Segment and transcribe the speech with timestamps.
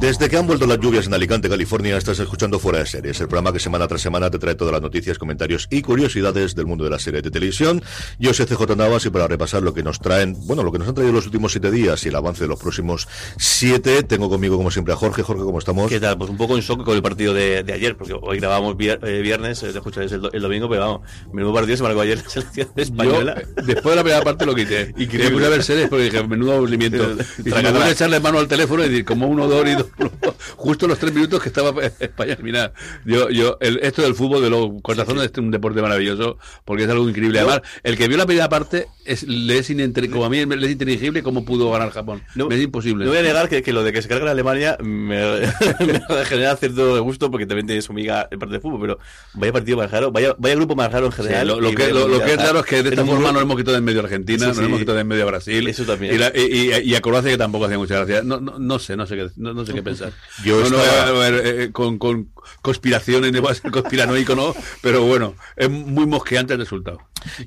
[0.00, 3.28] Desde que han vuelto las lluvias en Alicante, California, estás escuchando Fuera de Series, el
[3.28, 6.84] programa que semana tras semana te trae todas las noticias, comentarios y curiosidades del mundo
[6.84, 7.82] de la serie de televisión.
[8.18, 10.88] Yo soy CJ Navas y para repasar lo que nos traen, bueno, lo que nos
[10.88, 14.56] han traído los últimos siete días y el avance de los próximos siete, tengo conmigo
[14.56, 15.22] como siempre a Jorge.
[15.22, 15.88] Jorge, ¿cómo estamos?
[15.88, 16.18] ¿Qué tal?
[16.18, 19.00] Pues un poco en shock con el partido de, de ayer, porque hoy grabamos vier,
[19.04, 21.00] eh, viernes, eh, escucháis el, el, domingo, pero vamos,
[21.32, 23.42] menudo partido se marcó ayer la selección española.
[23.56, 24.94] Yo, después de la primera parte lo quité.
[24.96, 26.98] Y quería a ver series porque dije, menudo aburrimiento.
[27.44, 29.67] Y me echarle mano al teléfono y decir, como uno, dos
[30.56, 32.72] justo los tres minutos que estaba España eliminada.
[33.04, 35.32] Yo, yo, el, esto del fútbol, de los corazones, sí, sí.
[35.34, 37.38] es un deporte maravilloso, porque es algo increíble.
[37.40, 39.68] Además, el que vio la primera parte, es, le es
[40.10, 42.22] como a mí le es inteligible cómo pudo ganar Japón.
[42.34, 43.04] No, es imposible.
[43.04, 45.18] No voy a negar que, que lo de que se carga la Alemania me,
[45.80, 48.98] me genera cierto gusto, porque también tiene su amiga el partido de fútbol, pero
[49.34, 51.46] vaya partido más raro, vaya, vaya grupo más raro en general.
[51.46, 53.40] Sí, lo, lo, que, lo, lo, que es raro es que de esta forma no
[53.40, 55.66] hemos quitado en medio Argentina, no hemos quitado en medio Brasil.
[55.66, 56.14] Eso también.
[56.14, 58.22] Y, la, y, y, y, a Croacia que tampoco hacía mucha gracia.
[58.22, 60.12] No, no, no sé, no sé qué, no, no sé qué pensar.
[60.44, 62.30] Yo no, no, a ver, eh, con, con
[62.62, 63.32] conspiraciones,
[63.64, 64.54] no conspiranoico, ¿no?
[64.82, 66.98] Pero bueno, es muy mosqueante el resultado.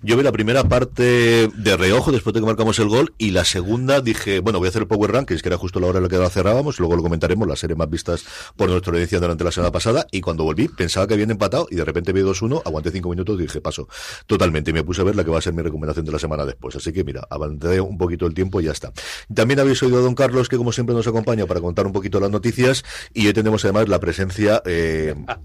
[0.01, 3.45] Yo vi la primera parte de reojo después de que marcamos el gol y la
[3.45, 6.03] segunda dije, bueno, voy a hacer el Power Rankings, que era justo la hora en
[6.03, 9.43] la que la cerrábamos, luego lo comentaremos, las series más vistas por nuestra audiencia durante
[9.43, 12.63] la semana pasada y cuando volví pensaba que habían empatado y de repente vi 2-1,
[12.65, 13.87] aguanté 5 minutos y dije, paso,
[14.25, 16.19] totalmente, y me puse a ver la que va a ser mi recomendación de la
[16.19, 16.75] semana después.
[16.75, 18.91] Así que mira, avancé un poquito el tiempo y ya está.
[19.33, 22.19] También habéis oído a don Carlos, que como siempre nos acompaña para contar un poquito
[22.19, 22.83] las noticias
[23.13, 24.90] y hoy tenemos además la presencia eh,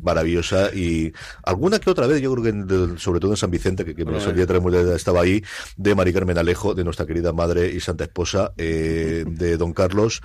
[0.01, 1.13] maravillosa y
[1.45, 4.05] alguna que otra vez, yo creo que en, sobre todo en San Vicente, que, que
[4.05, 4.63] me solía traer
[4.95, 5.43] estaba ahí,
[5.77, 10.23] de Mari Carmen Alejo, de nuestra querida madre y santa esposa, eh, de don Carlos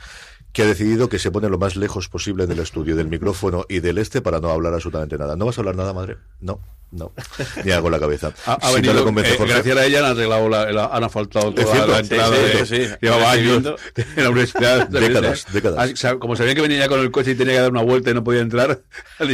[0.54, 3.80] que ha decidido que se pone lo más lejos posible del estudio, del micrófono y
[3.80, 5.36] del este para no hablar absolutamente nada.
[5.36, 6.18] ¿No vas a hablar nada, madre?
[6.40, 6.60] No.
[6.92, 7.14] No,
[7.64, 8.34] ni hago la cabeza.
[8.46, 11.06] Ha, ha si venido, no convence, eh, gracias a ella han arreglado la, la, han
[11.06, 11.92] asfaltado toda cierto?
[11.94, 12.36] la entrada.
[12.36, 12.92] Sí, sí, sí.
[13.02, 13.64] Llevaba años
[13.96, 14.90] en la universidad.
[14.90, 16.04] décadas, décadas.
[16.04, 18.12] Ah, como sabía que venía ya con el coche y tenía que dar una vuelta
[18.12, 18.82] y no podía entrar,
[19.20, 19.30] han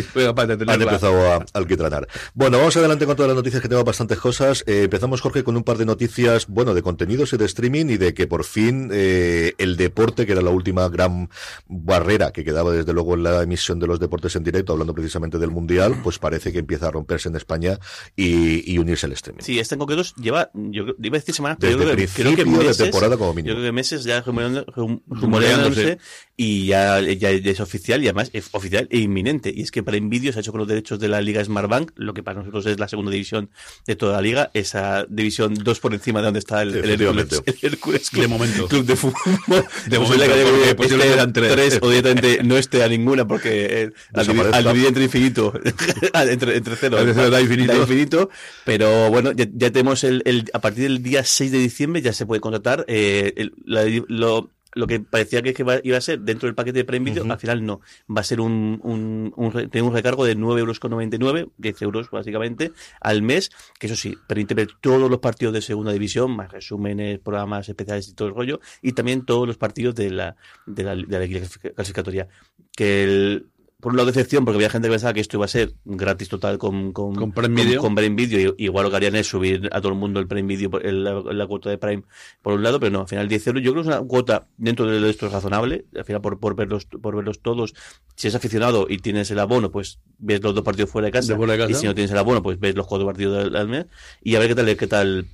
[0.81, 2.07] empezado a alquitranar.
[2.35, 4.63] Bueno, vamos adelante con todas las noticias que tengo bastantes cosas.
[4.67, 7.97] Eh, empezamos, Jorge, con un par de noticias, bueno, de contenidos y de streaming y
[7.97, 11.06] de que por fin eh, el deporte, que era la última gran
[11.67, 15.37] barrera que quedaba desde luego en la emisión de los deportes en directo, hablando precisamente
[15.37, 17.79] del Mundial, pues parece que empieza a romperse en España
[18.15, 19.41] y, y unirse al streaming.
[19.41, 22.35] Sí, este en concreto lleva, yo iba a decir semanas, pero Desde yo creo, creo
[22.35, 23.49] que meses, de temporada como mínimo.
[23.49, 25.99] Yo creo que meses ya rumoreándose
[26.35, 29.51] y ya, ya, es oficial y además es oficial e inminente.
[29.55, 31.91] Y es que para Envidio se ha hecho con los derechos de la Liga Smartbank,
[31.95, 33.49] lo que para nosotros es la segunda división
[33.85, 37.43] de toda la liga, esa división dos por encima de donde está el, el Hércules,
[37.45, 38.67] el Hércules Club, de momento.
[38.67, 39.65] Club de fútbol.
[39.87, 40.25] De momento,
[40.87, 41.51] que eran tres.
[41.51, 45.53] tres o directamente no esté a ninguna porque eh, al, dividir, al dividir entre infinito,
[46.13, 47.73] entre, entre cero, entre cero da infinito.
[47.73, 48.29] da infinito.
[48.65, 52.13] Pero bueno, ya, ya tenemos el, el, a partir del día 6 de diciembre ya
[52.13, 56.47] se puede contratar eh, el, la, lo, lo que parecía que, iba a ser dentro
[56.47, 57.33] del paquete de Prime Video, uh -huh.
[57.33, 57.81] al final no.
[58.09, 62.71] Va a ser un, un, un, un, un recargo de 9,99 euros, 10 euros básicamente,
[63.01, 63.49] al mes,
[63.79, 68.07] que eso sí, permite ver todos los partidos de segunda división, más resúmenes, programas especiales
[68.07, 71.73] y todo el rollo, y también todos los partidos de la, de la, de la
[71.73, 72.27] clasificatoria.
[72.75, 73.47] Que el,
[73.79, 76.29] por un lado decepción, porque había gente que pensaba que esto iba a ser gratis
[76.29, 77.79] total con, con, con Prime Video.
[77.79, 80.19] Con, con Prime Video y igual lo que harían es subir a todo el mundo
[80.19, 82.01] el Prime Video, el, la, la, cuota de Prime
[82.41, 83.63] por un lado, pero no, al final 10 euros.
[83.63, 86.55] Yo creo que es una cuota dentro de esto es razonable, al final por, por,
[86.55, 87.75] verlos, por verlos todos.
[88.15, 91.33] Si es aficionado y tienes el abono, pues ves los dos partidos fuera de casa.
[91.33, 91.71] De fuera de casa.
[91.71, 93.85] Y si no tienes el abono, pues ves los cuatro partidos del, del mes.
[94.23, 95.27] Y a ver qué tal, qué tal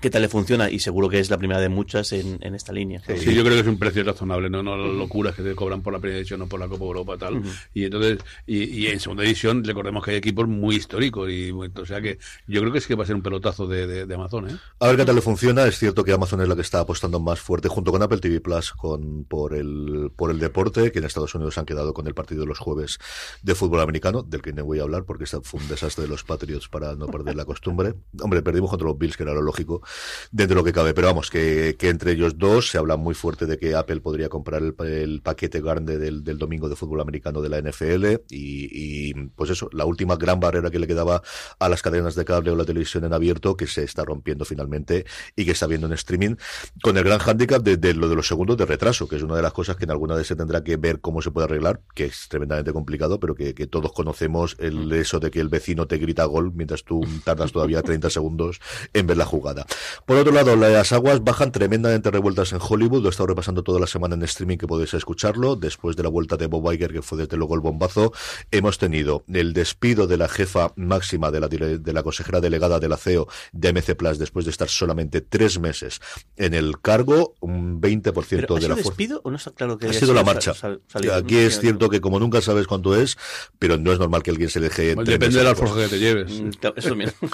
[0.00, 2.72] qué tal le funciona y seguro que es la primera de muchas en, en esta
[2.72, 3.02] línea.
[3.06, 5.54] Sí, sí, yo creo que es un precio razonable, no, no las locuras que te
[5.54, 7.34] cobran por la primera edición o por la Copa Europa tal.
[7.34, 7.68] Uh -huh.
[7.74, 11.86] Y entonces y, y, en segunda edición recordemos que hay equipos muy históricos y o
[11.86, 14.14] sea que yo creo que es que va a ser un pelotazo de, de, de
[14.14, 14.56] Amazon, ¿eh?
[14.80, 17.20] A ver qué tal le funciona, es cierto que Amazon es la que está apostando
[17.20, 21.04] más fuerte junto con Apple TV Plus con por el por el deporte, que en
[21.04, 22.98] Estados Unidos han quedado con el partido de los jueves
[23.42, 26.24] de fútbol americano, del que no voy a hablar porque fue un desastre de los
[26.24, 27.94] Patriots para no perder la costumbre.
[28.20, 29.82] Hombre, perdimos contra los Bills, que era lo lógico,
[30.30, 30.94] dentro de lo que cabe.
[30.94, 34.28] Pero vamos, que, que entre ellos dos se habla muy fuerte de que Apple podría
[34.28, 39.10] comprar el, el paquete grande del, del, domingo de fútbol americano de la NFL y,
[39.10, 41.22] y, pues eso, la última gran barrera que le quedaba
[41.58, 45.04] a las cadenas de cable o la televisión en abierto que se está rompiendo finalmente
[45.36, 46.36] y que está viendo en streaming
[46.82, 49.36] con el gran hándicap de, de, lo de los segundos de retraso, que es una
[49.36, 51.80] de las cosas que en alguna vez se tendrá que ver cómo se puede arreglar,
[51.94, 55.86] que es tremendamente complicado, pero que, que todos conocemos el eso de que el vecino
[55.86, 58.60] te grita gol mientras tú tardas todavía 30 segundos
[58.92, 59.66] en ver la jugada.
[60.04, 63.80] Por otro lado, las aguas bajan tremendamente revueltas en Hollywood, lo he estado repasando toda
[63.80, 67.02] la semana en streaming que podéis escucharlo, después de la vuelta de Bob Iger, que
[67.02, 68.12] fue desde luego el bombazo,
[68.50, 72.88] hemos tenido el despido de la jefa máxima de la, de la consejera delegada de
[72.88, 76.00] la CEO de MC Plus después de estar solamente tres meses
[76.36, 78.90] en el cargo, un 20% ¿Pero de la fuerza.
[78.90, 80.54] despido o no está claro que ha sido la marcha?
[80.54, 83.16] Sal, sal, Aquí no, es cierto que como nunca sabes cuánto es,
[83.58, 84.94] pero no es normal que alguien se deje.
[84.94, 86.32] Depende de la alforja que te lleves.
[86.76, 87.28] Eso mismo.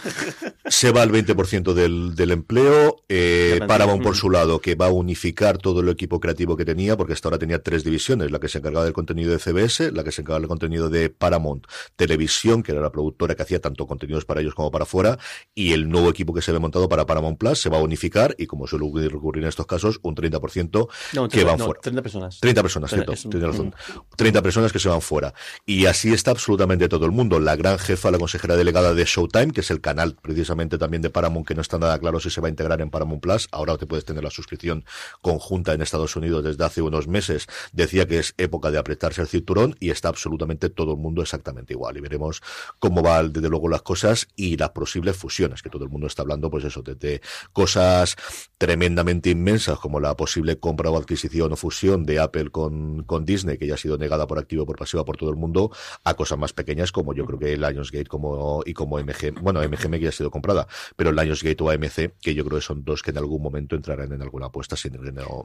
[0.67, 2.97] se va el 20% del, del empleo.
[3.09, 6.97] Eh, Paramount por su lado, que va a unificar todo el equipo creativo que tenía,
[6.97, 10.05] porque hasta ahora tenía tres divisiones, la que se encargaba del contenido de CBS, la
[10.05, 11.67] que se encargaba del contenido de Paramount
[11.97, 15.19] Televisión, que era la productora que hacía tanto contenidos para ellos como para afuera,
[15.55, 18.35] y el nuevo equipo que se ve montado para Paramount Plus se va a unificar,
[18.39, 21.81] y como suele ocurrir en estos casos, un 30% no, que van no, fuera.
[21.81, 22.41] 30 personas.
[22.41, 23.75] 30 personas, cierto, Es un- tienes razón.
[24.17, 25.33] 30 personas que se van fuera.
[25.65, 27.39] Y así está absolutamente todo el mundo.
[27.41, 31.11] La gran jefa, la consejera delegada de Showtime, que es el canal precisamente también de
[31.11, 33.49] Paramount, que no está nada claro si se va a integrar en Paramount Plus.
[33.53, 34.85] Ahora te puedes tener la suscripción
[35.21, 37.47] conjunta en Estados Unidos desde hace unos meses.
[37.73, 41.75] Decía que es época de apretarse el cinturón y está absolutamente todo el mundo exactamente
[41.75, 41.97] igual.
[41.97, 42.43] Y veremos
[42.79, 46.23] cómo van desde luego las cosas y las posibles fusiones, que todo el mundo está
[46.23, 47.21] hablando, pues eso, desde
[47.53, 48.17] cosas
[48.59, 53.59] tremendamente inmensas como la posible compra o adquisición o fusión de Apple con, con Disney,
[53.59, 55.71] que ya ha sido negada por activo o por pasiva por todo el mundo,
[56.03, 59.93] a cosas más pequeñas como yo creo que Lionsgate como, y como MG, bueno, MGM
[59.93, 60.67] que ya ha sido comprada,
[60.97, 64.13] pero Lionsgate o AMC, que yo creo que son dos que en algún momento entrarán
[64.13, 64.93] en alguna apuesta sin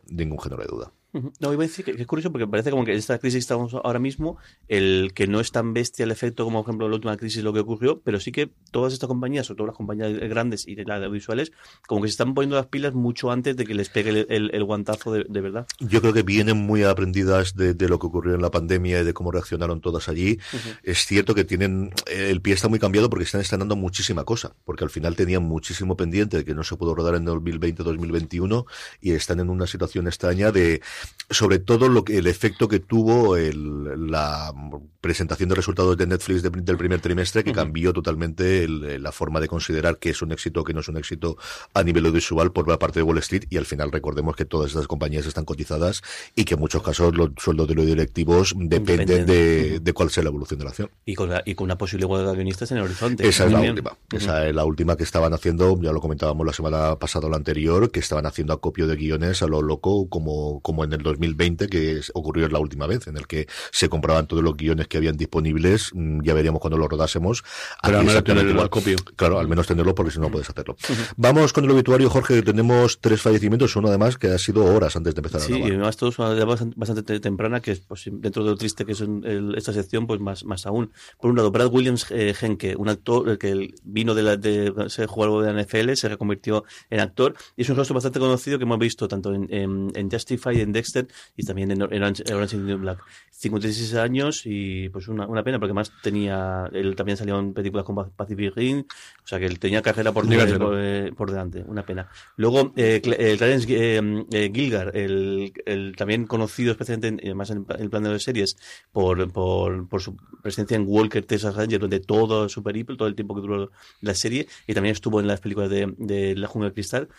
[0.10, 0.92] ningún género de duda.
[1.39, 3.39] No, iba a decir que, que es curioso porque parece como que esta crisis que
[3.39, 4.38] estamos ahora mismo,
[4.68, 7.51] el que no es tan bestia el efecto como, por ejemplo, la última crisis lo
[7.54, 10.86] que ocurrió, pero sí que todas estas compañías, sobre todo las compañías grandes y de
[10.86, 11.51] las audiovisuales,
[11.88, 14.51] como que se están poniendo las pilas mucho antes de que les pegue el, el-
[14.54, 15.66] el guantazo de, de verdad.
[15.80, 19.04] Yo creo que vienen muy aprendidas de, de lo que ocurrió en la pandemia y
[19.04, 20.39] de cómo reaccionaron todas allí.
[20.83, 24.83] Es cierto que tienen, el pie está muy cambiado porque están estrenando muchísima cosa, porque
[24.83, 28.66] al final tenían muchísimo pendiente de que no se pudo rodar en 2020-2021
[29.01, 30.81] y están en una situación extraña de,
[31.30, 34.54] sobre todo lo que, el efecto que tuvo el, la
[35.01, 39.40] presentación de resultados de Netflix de- del primer trimestre que cambió totalmente el- la forma
[39.40, 41.38] de considerar que es un éxito o que no es un éxito
[41.74, 44.69] a nivel audiovisual por la parte de Wall Street y al final recordemos que todas
[44.72, 46.02] estas compañías están cotizadas
[46.36, 50.24] y que en muchos casos los sueldos de los directivos dependen de, de cuál sea
[50.24, 50.90] la evolución de la acción.
[51.06, 53.28] Y con, la- y con una posible huelga de guionistas en el horizonte.
[53.28, 53.98] Esa es la última.
[54.12, 57.38] Esa es la última que estaban haciendo, ya lo comentábamos la semana pasada o la
[57.38, 61.68] anterior, que estaban haciendo acopio de guiones a lo loco, como, como en el 2020,
[61.68, 64.98] que es- ocurrió la última vez, en el que se compraban todos los guiones que
[64.98, 65.92] habían disponibles.
[65.94, 67.44] Mm, Ya veríamos cuando lo rodásemos.
[67.84, 68.66] Pero al menos exactamente tener el igual.
[68.68, 68.98] acopio.
[69.16, 70.76] Claro, al menos tenerlo, porque si no, puedes hacerlo.
[71.18, 74.96] Vamos con el obituario, Jorge, que tenemos tres fallecimientos, uno además que ha sido horas
[74.96, 75.72] antes de empezar a Sí, y grabar.
[75.74, 79.02] además todos bastante, bastante te- temprana, que es pues, dentro de lo triste que es
[79.02, 80.92] el- esta sección, pues más, más aún.
[81.20, 84.74] Por un lado, Brad Williams eh, Henke, un actor eh, que vino de, la, de
[84.90, 88.58] ser jugador de la NFL, se reconvirtió en actor, y es un rostro bastante conocido
[88.58, 92.56] que hemos visto tanto en, en, en Justify, en Dexter, y también en Orange, Orange
[92.56, 93.00] is the New Black.
[93.40, 97.86] 56 años y pues una, una pena, porque además tenía, él también salió en películas
[97.86, 101.64] como Pacific Rim, o sea que él tenía carrera por, Dígase, por, eh, por delante,
[101.66, 102.09] una pena.
[102.36, 107.66] Luego, eh, eh, Clarence eh, eh, Gilgar, el, el también conocido especialmente en, además en
[107.80, 108.57] el plano de series
[108.92, 113.16] por, por, por su presencia en Walker, Texas Ranger, donde todo su periplo, todo el
[113.16, 113.71] tiempo que duró
[114.02, 117.09] la serie, y también estuvo en las películas de, de La Jungla de Cristal,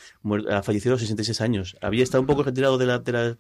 [0.50, 1.76] ha fallecido a los 66 años.
[1.80, 3.38] Había estado un poco retirado de la, de la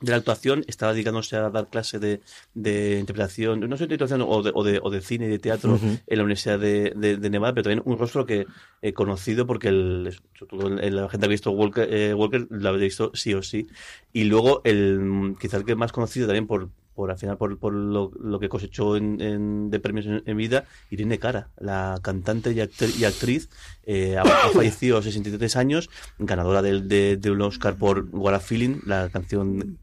[0.00, 2.22] de la actuación, estaba dedicándose a dar clase de,
[2.54, 5.38] de interpretación, no sé de interpretación o de, o de, o de cine y de
[5.38, 5.78] teatro
[6.08, 8.44] en la Universidad de, de- Nevada, pero también un rostro que
[8.80, 10.18] he conocido porque el,
[10.50, 13.68] la gente que ha visto Walker, eh, Walker la había visto sí o sí.
[14.12, 16.68] Y luego el quizá el que más conocido también por
[17.02, 20.36] por al final por, por lo, lo que cosechó en, en- de premios en, en
[20.36, 23.48] vida, Irene Cara, la cantante y, actri- y actriz,
[23.84, 28.06] eh, ha, ha fallecido a los 63 años, ganadora del, de, de un Oscar por
[28.12, 29.78] What a Feeling, la canción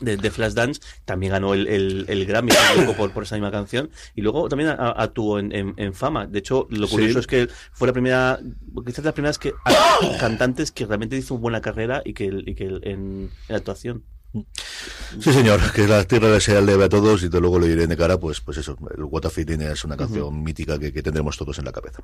[0.00, 2.50] de, de Flashdance, también ganó el, el, el Grammy
[2.96, 6.26] por, por esa misma canción, y luego también actuó en, en, en fama.
[6.26, 7.18] De hecho, lo curioso Sí.
[7.20, 8.40] es que fue la primera,
[8.84, 9.52] quizás de las primeras que,
[10.20, 14.02] cantantes que realmente hizo una buena carrera y que, y que en, en actuación.
[15.20, 17.86] Sí, señor, que la tierra desea el debe a todos y de luego lo diré
[17.86, 21.36] de cara, pues, pues eso, el What a es una canción mítica que, que, tendremos
[21.36, 22.00] todos en la cabeza.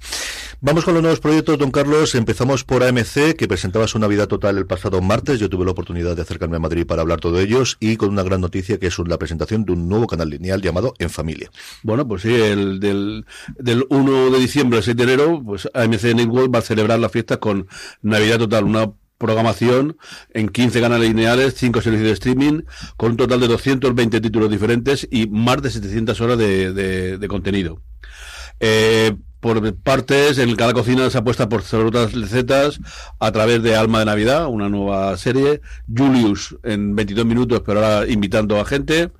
[0.60, 2.14] Vamos con los nuevos proyectos, don Carlos.
[2.14, 5.40] Empezamos por AMC, que presentaba su Navidad Total el pasado martes.
[5.40, 8.10] Yo tuve la oportunidad de acercarme a Madrid para hablar todo de ellos y con
[8.10, 11.50] una gran noticia que es la presentación de un nuevo canal lineal llamado En Familia.
[11.82, 13.26] Bueno, pues sí, el del,
[13.58, 17.08] del 1 de diciembre al 6 de enero, pues AMC Network va a celebrar la
[17.08, 17.66] fiesta con
[18.02, 19.98] Navidad Total, una programación
[20.32, 22.62] en 15 canales lineales, 5 servicios de streaming,
[22.96, 26.72] con un total de 220 títulos diferentes y más de 700 horas de,
[27.18, 27.82] de, contenido.
[28.60, 32.80] Eh, por partes, en cada cocina se apuesta por otras recetas
[33.18, 35.60] a través de Alma de Navidad, una nueva serie,
[35.94, 39.10] Julius en 22 minutos, pero ahora invitando a gente,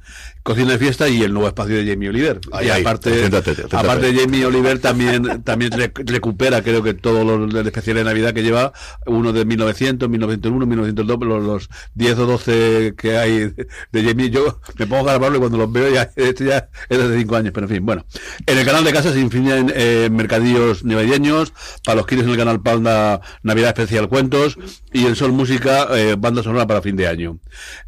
[0.42, 2.40] Cocina de Fiesta y el nuevo espacio de Jamie Oliver.
[2.62, 3.26] Y aparte,
[3.72, 8.04] aparte de Jamie Oliver también, también re- recupera, creo que todos los del especial de
[8.04, 8.72] Navidad que lleva,
[9.06, 13.52] uno de 1900, 1901, 1902, los, los 10 o 12 que hay
[13.92, 16.98] de, Jamie, yo me pongo a grabarlo y cuando los veo ya, esto ya es
[17.08, 18.04] de 5 años, pero en fin, bueno.
[18.46, 21.52] En el canal de casa se influyen eh, mercadillos navideños,
[21.84, 24.56] para los kiddies en el canal Panda Navidad Especial Cuentos
[24.92, 27.38] y en Sol Música eh, banda sonora para fin de año.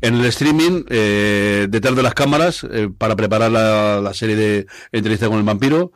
[0.01, 4.67] En el streaming, eh, detrás de las cámaras, eh, para preparar la, la serie de
[4.93, 5.93] entrevista con el vampiro.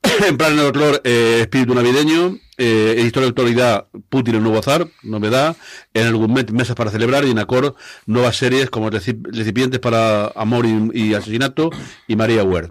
[0.28, 4.62] en plan de folclore, eh, espíritu navideño, eh, en historia de actualidad, Putin el nuevo
[4.62, 5.56] zar, novedad,
[5.92, 7.74] en el Gourmet, mesas para celebrar, y en Acor,
[8.06, 11.70] nuevas series como Recip- Recipientes para Amor y, y Asesinato,
[12.06, 12.68] y María Ware.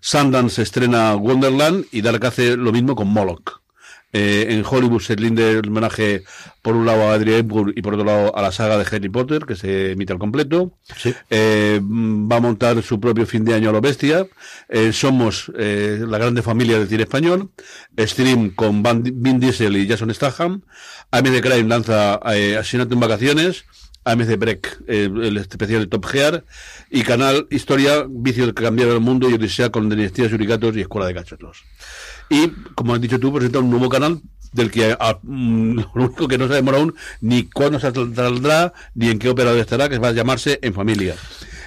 [0.00, 3.61] Sundance se estrena Wonderland, y Dark hace lo mismo con Moloch.
[4.12, 6.24] Eh, en Hollywood se rinde el homenaje
[6.60, 9.08] por un lado a Adrian Hepburn y por otro lado a la saga de Harry
[9.08, 10.78] Potter, que se emite al completo.
[10.96, 11.14] Sí.
[11.30, 14.26] Eh, va a montar su propio fin de año a lo bestia.
[14.68, 17.50] Eh, somos eh, la grande familia del cine español.
[17.98, 20.62] Stream con Van, Vin Diesel y Jason Statham.
[21.10, 23.64] AMC Crime lanza eh, Asesinato en Vacaciones.
[24.04, 26.44] AMC Break, eh, el especial de Top Gear.
[26.90, 31.06] Y Canal Historia, Vicios que cambiaron el mundo y Odisea con Dinastías, Suricatos y Escuela
[31.06, 31.62] de Cachorros.
[32.32, 34.22] Y, como has dicho tú, presenta un nuevo canal
[34.54, 39.10] del que ah, mm, lo único que no sabemos aún ni cuándo se saldrá ni
[39.10, 41.14] en qué operador estará, que va a llamarse En Familia.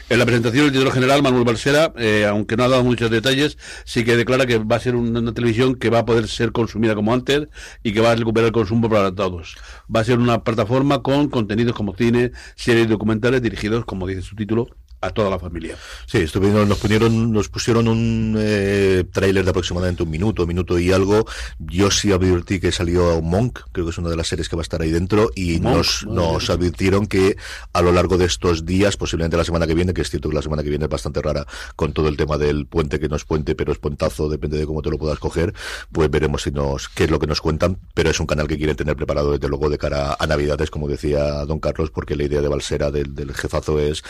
[0.09, 3.59] En la presentación, el director general, Manuel Balsera, eh, aunque no ha dado muchos detalles,
[3.85, 6.51] sí que declara que va a ser una, una televisión que va a poder ser
[6.51, 7.47] consumida como antes
[7.83, 9.57] y que va a recuperar el consumo para todos.
[9.95, 14.35] Va a ser una plataforma con contenidos como cine, series documentales dirigidos, como dice su
[14.35, 14.67] título,
[15.05, 15.77] a toda la familia.
[16.05, 20.91] Sí, estuvieron, nos pusieron, nos pusieron un eh, tráiler de aproximadamente un minuto, minuto y
[20.91, 21.25] algo.
[21.59, 24.61] Yo sí advertí que salió Monk, creo que es una de las series que va
[24.61, 27.37] a estar ahí dentro, y Monk, nos, nos advirtieron que
[27.73, 30.35] a lo largo de estos días, posiblemente la semana que viene, que es cierto que
[30.35, 31.45] la semana que viene es bastante rara
[31.75, 34.65] con todo el tema del puente que no es puente, pero es puentazo, depende de
[34.65, 35.53] cómo te lo puedas coger,
[35.91, 38.57] pues veremos si nos, qué es lo que nos cuentan, pero es un canal que
[38.57, 42.23] quieren tener preparado desde luego de cara a Navidades, como decía don Carlos, porque la
[42.23, 44.03] idea de Balsera del, del jefazo es,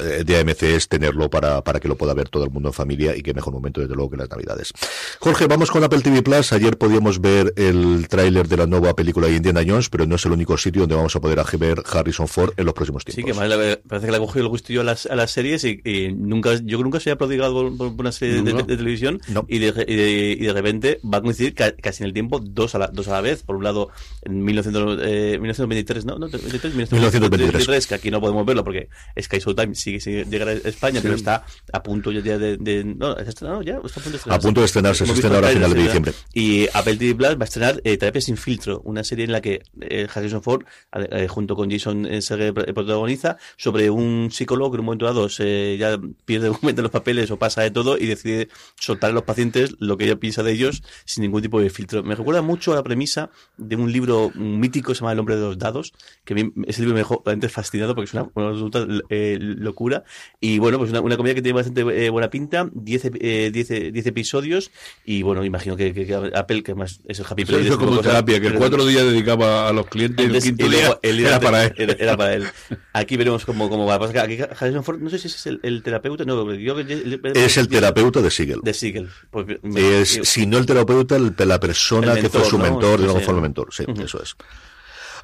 [0.00, 2.72] eh, de AMC es tenerlo para, para que lo pueda ver todo el mundo en
[2.72, 4.72] familia y que mejor momento desde luego que las Navidades.
[5.20, 6.52] Jorge, vamos con Apple TV Plus.
[6.52, 10.24] Ayer podíamos ver el tráiler de la nueva película de Indiana Jones, pero no es
[10.26, 13.34] el único sitio donde vamos a poder ver Harrison Ford en los próximos Sí, tiempos.
[13.34, 15.64] que más le- parece que le ha cogido el gustillo a las, a las series
[15.64, 19.20] y, y nunca, yo que nunca se había prodigado por, por una serie de, televisión
[19.28, 19.44] No.
[19.48, 22.40] y, de, y, de, y de repente va a coincidir ca- casi en el tiempo
[22.42, 23.42] dos a la, dos a la vez.
[23.42, 23.88] Por un lado,
[24.22, 26.18] en 1900, eh, 1923, ¿no?
[26.18, 27.86] no 23, 1923.
[27.86, 28.88] que aquí no podemos verlo porque
[29.20, 32.56] Sky Showtime sigue sin llegar a España, pero está a punto ya de...
[32.56, 33.80] de- no, ¿está estrenado ya?
[33.84, 34.30] ¿Está a punto de estrenarse?
[34.30, 36.12] A punto de estrenarse, se estrena ahora a el final de diciembre.
[36.34, 39.40] y Apple TV Plus va a estrenar eh, Terapia sin filtro, una serie en la
[39.40, 44.76] que eh, Harrison Ford, eh, junto con Jason eh, Segel, protagoniza sobre un psicólogo que
[44.76, 48.06] en un momento dado se ya pierde momento los papeles o pasa de todo y
[48.06, 48.48] decide
[48.78, 52.02] soltar a los pacientes lo que ella piensa de ellos sin ningún tipo de filtro.
[52.02, 55.36] Me recuerda mucho a la premisa de un libro mítico que se llama El hombre
[55.36, 55.92] de los dados,
[56.24, 59.38] que a mí ese libro me dejó realmente fascinado porque es una, una absoluta eh,
[59.40, 60.04] locura.
[60.40, 63.70] Y bueno, pues una, una comedia que tiene bastante eh, buena pinta, 10 eh, 10
[63.70, 64.70] eh, 10 episodios
[65.04, 67.90] y bueno, imagino que, que- que Apple, que más es el Happy Play, este como
[67.92, 71.20] de cosas, terapia, que cuatro días dedicaba a los clientes y el quinto día el
[71.20, 71.74] era de- para él.
[71.76, 72.44] Era, era para él.
[72.92, 73.98] Aquí veremos cómo, cómo va.
[73.98, 76.78] Pasa que aquí Harrison Ford, no sé si ese es el, el terapeuta, no, yo
[76.78, 78.60] Es el terapeuta de Siegel.
[78.62, 79.08] de Siegel.
[79.30, 82.64] Pues me- Es, si no el terapeuta, la persona El que fue mentor, su ¿no?
[82.64, 83.30] mentor, Sí, digamos, sí.
[83.30, 84.36] el mentor, sí, eso es.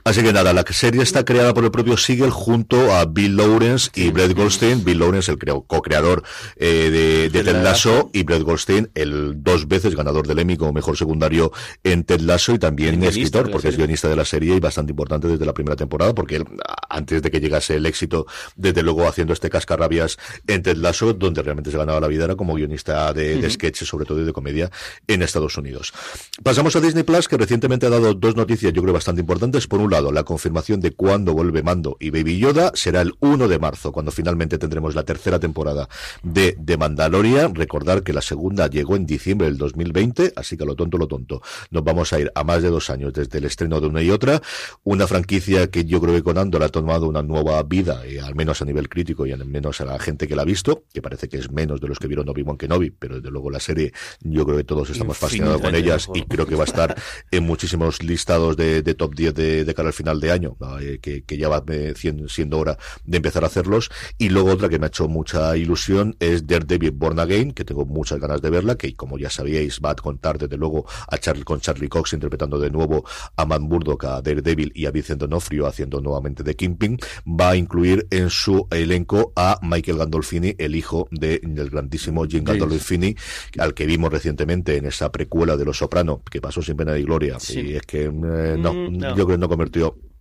[0.04, 3.90] Así que nada, la serie está creada por el propio Siegel junto a Bill Lawrence
[3.94, 4.84] y Brett Goldstein.
[4.84, 6.22] Bill Lawrence, el co-creador
[6.56, 10.98] eh, de, Ted Lasso, y Brett Goldstein, el dos veces ganador del Emmy como mejor
[10.98, 14.92] secundario en Ted Lasso y también escritor, porque es guionista de la serie y bastante
[14.92, 16.44] importante desde la primera temporada, porque él,
[16.90, 21.40] antes de que llegase el éxito, desde luego haciendo este cascarrabias en Ted Lasso, donde
[21.40, 24.34] realmente se ganaba la vida, era como guionista de, de sketches, sobre todo y de
[24.34, 24.70] comedia,
[25.08, 25.94] en Estados Unidos.
[26.42, 29.66] Pasamos a Disney Plus, que recientemente ha dado dos noticias, yo creo, bastante importantes.
[29.66, 33.46] Por un lado, la confirmación de cuándo vuelve Mando y Baby Yoda será el 1
[33.46, 35.88] de marzo, cuando finalmente tendremos la tercera temporada
[36.24, 37.54] de The Mandalorian.
[37.54, 41.42] Recordar que la segunda llegó en diciembre del 2020, así que lo tonto, lo tonto.
[41.70, 44.10] Nos vamos a ir a más de dos años desde el estreno de una y
[44.10, 44.42] otra.
[44.82, 48.34] Una franquicia que yo creo que con Andor ha tomado una nueva vida, eh, al
[48.34, 51.02] menos a nivel crítico y al menos a la gente que la ha visto, que
[51.02, 53.92] parece que es menos de los que vieron Obi-Wan Kenobi, pero desde luego la serie
[54.22, 56.96] yo creo que todos estamos fascinados con ellas y creo que va a estar
[57.30, 61.48] en muchísimos listados de, top 10 de, cara al final de año, eh, que, ya
[61.48, 61.64] va
[61.94, 63.90] siendo hora de empezar a hacerlos.
[64.18, 67.84] Y luego otra que me ha hecho mucha ilusión es Daredevil Born Again, que tengo
[67.84, 71.44] muchas ganas de verla, que como ya sabíais va a contar desde luego a Charlie,
[71.44, 73.04] con Charlie Cox interpretando de nuevo
[73.36, 76.98] a Matt Murdock, a Daredevil y a Vincent D'Onofrio haciendo nuevamente de Kingpin.
[77.26, 82.44] Va a incluir en su elenco a Michael Gandolfini, el hijo de, del grandísimo Jim
[82.44, 83.14] Gandolfini,
[83.58, 87.02] al que vimos recientemente en esa precuela de Los Soprano, que pasó sin pena y
[87.02, 87.38] gloria.
[87.50, 88.10] Y es que eh,
[88.58, 90.13] no, mm, no, yo creo que no convirtió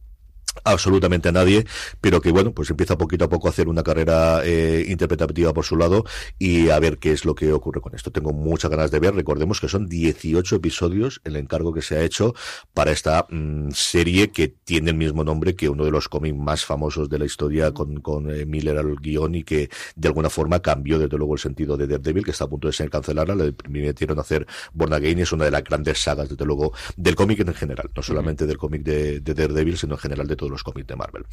[0.64, 1.66] absolutamente a nadie,
[2.02, 5.66] pero que bueno, pues empieza poquito a poco a hacer una carrera eh, interpretativa por
[5.66, 6.06] su lado
[6.40, 8.12] y a ver qué es lo que ocurre con esto.
[8.12, 12.02] Tengo muchas ganas de ver, recordemos que son 18 episodios el encargo que se ha
[12.02, 12.34] hecho
[12.74, 16.66] para esta mm, serie que tiene el mismo nombre que uno de los cómics más
[16.66, 20.60] famosos de la historia con, con eh, Miller al guion y que de alguna forma
[20.60, 23.54] cambió desde luego el sentido de Daredevil, que está a punto de ser cancelada, le
[23.54, 27.40] permitieron hacer Born Again y es una de las grandes sagas desde luego del cómic
[27.40, 30.64] en general, no solamente del cómic de, de Daredevil, sino en general de todo los
[30.64, 31.26] cómics de Marvel.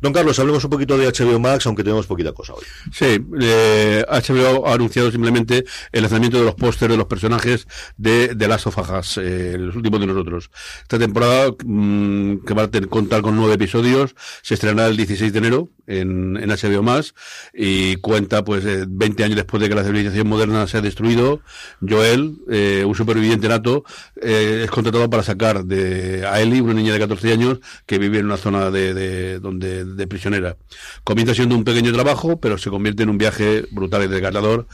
[0.00, 2.64] Don Carlos, hablemos un poquito de HBO Max, aunque tenemos poquita cosa hoy.
[2.92, 8.34] Sí, eh, HBO ha anunciado simplemente el lanzamiento de los pósteres de los personajes de
[8.36, 10.50] The Last of Us, eh, los últimos de nosotros.
[10.82, 15.38] Esta temporada, mm, que va a contar con nueve episodios, se estrenará el 16 de
[15.38, 17.14] enero en, en HBO Max
[17.52, 21.40] y cuenta pues 20 años después de que la civilización moderna se ha destruido.
[21.86, 23.84] Joel, eh, un superviviente nato,
[24.20, 28.18] eh, es contratado para sacar de a Ellie, una niña de 14 años que vive
[28.18, 30.56] en una zona de, donde, de prisionera.
[31.04, 34.66] Comienza siendo un pequeño trabajo, pero se convierte en un viaje brutal y desgarrador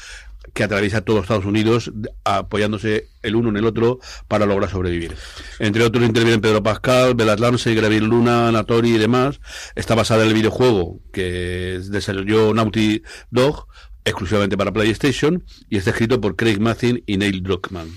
[0.53, 1.91] que atraviesa todo Estados Unidos
[2.25, 5.17] apoyándose el uno en el otro para lograr sobrevivir.
[5.59, 9.41] Entre otros intervienen Pedro Pascal, Bela Ramsey, Gravin Luna, Natori y demás.
[9.75, 13.67] Está basada en el videojuego que desarrolló Naughty Dog
[14.05, 17.89] exclusivamente para PlayStation y está escrito por Craig Mazin y Neil Druckmann.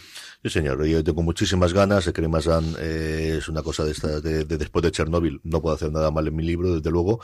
[0.43, 2.11] Sí, señor, yo tengo muchísimas ganas.
[2.11, 5.41] que Mazan eh, es una cosa de, esta, de, de, después de Chernobyl.
[5.43, 7.19] No puedo hacer nada mal en mi libro, desde luego.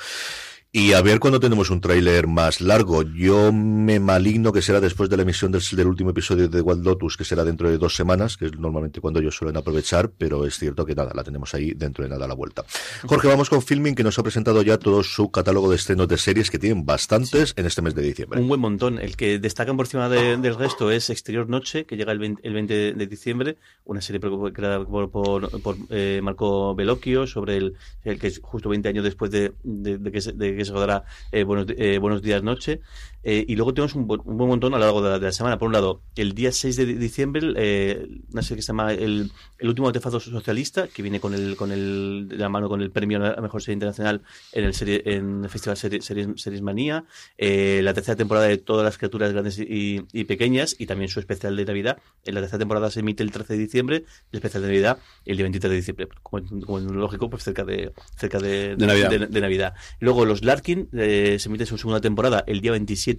[0.76, 3.04] Y a ver cuando tenemos un tráiler más largo.
[3.04, 7.16] Yo me maligno que será después de la emisión del, último episodio de Wild Lotus,
[7.16, 10.58] que será dentro de dos semanas, que es normalmente cuando ellos suelen aprovechar, pero es
[10.58, 12.66] cierto que nada, la tenemos ahí dentro de nada a la vuelta.
[13.04, 16.18] Jorge, vamos con Filming, que nos ha presentado ya todo su catálogo de estrenos de
[16.18, 18.42] series, que tienen bastantes en este mes de diciembre.
[18.42, 18.98] Un buen montón.
[18.98, 23.08] El que destacan por encima del resto es Exterior Noche, que llega el 20, de
[23.08, 24.20] diciembre, una serie
[24.52, 25.52] creada por,
[25.92, 30.56] eh, Marco Bellocchio, sobre el, que es justo 20 años después de, de, que, de
[30.56, 32.82] que se rodará eh, buenos, eh, buenos días noche.
[33.24, 35.58] Eh, y luego tenemos un, buen montón a lo largo de la, semana.
[35.58, 39.32] Por un lado, el día 6 de diciembre, eh, una serie que se llama El,
[39.60, 42.92] el último artefacto socialista, que viene con el, con el, de la mano con el
[42.92, 47.06] premio a la mejor serie internacional en el, serie, en el Festival Series, series, Manía.
[47.38, 51.20] Eh, la tercera temporada de todas las criaturas grandes y, y, pequeñas, y también su
[51.20, 52.00] especial de Navidad.
[52.26, 53.96] En la tercera temporada se emite el 13 de diciembre,
[54.32, 56.08] el especial de Navidad el día 23 de diciembre.
[56.22, 59.10] Como, como lógico, pues cerca de, cerca de, de Navidad.
[59.30, 59.74] De, Navidad.
[60.00, 63.13] Luego, los Larkin eh, se emite su segunda temporada el día 27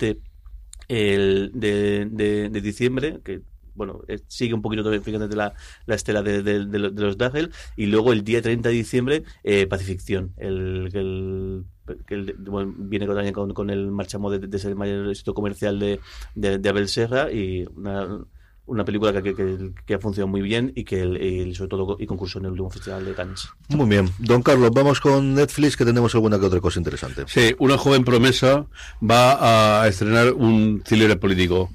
[0.88, 3.42] el de, de, diciembre, que
[3.74, 5.54] bueno, sigue un poquito fíjate la,
[5.86, 9.66] la estela de, de, de los Dazzle, y luego el día 30 de diciembre, eh,
[9.66, 11.64] Pacificción, el, el
[12.06, 12.34] que
[12.78, 16.00] viene también con, con el marchamo de, de, el mayor éxito comercial de,
[16.34, 18.24] de, Abel Serra y una,
[18.66, 22.06] una película que, que, que, ha funcionado muy bien y que el, sobre todo y
[22.06, 23.48] concurso en el último festival de Cannes.
[23.68, 24.10] Muy bien.
[24.18, 27.24] Don Carlos, vamos con Netflix que tenemos alguna que otra cosa interesante.
[27.26, 28.66] Sí, una joven promesa
[29.02, 31.70] va a estrenar un thriller político.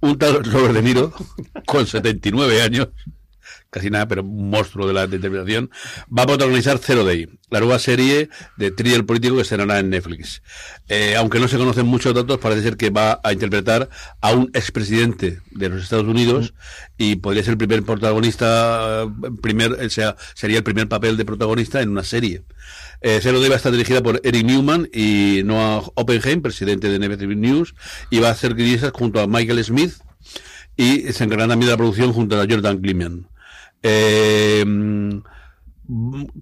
[0.00, 1.12] Un tal Robert De Niro,
[1.66, 2.88] con 79 años,
[3.74, 5.68] casi nada, pero un monstruo de la determinación,
[6.06, 10.42] va a protagonizar Zero Day, la nueva serie de thriller político que estrenará en Netflix.
[10.88, 14.48] Eh, aunque no se conocen muchos datos, parece ser que va a interpretar a un
[14.54, 16.54] expresidente de los Estados Unidos
[16.96, 21.24] y podría ser el primer protagonista, eh, primer, o sea, sería el primer papel de
[21.24, 22.44] protagonista en una serie.
[23.00, 27.00] Eh, Zero Day va a estar dirigida por Eric Newman y Noah Oppenheim, presidente de
[27.00, 27.74] NBC News,
[28.08, 29.94] y va a hacer guionistas junto a Michael Smith
[30.76, 33.26] y se encargará también de la producción junto a Jordan Gliman.
[33.84, 34.64] Eh,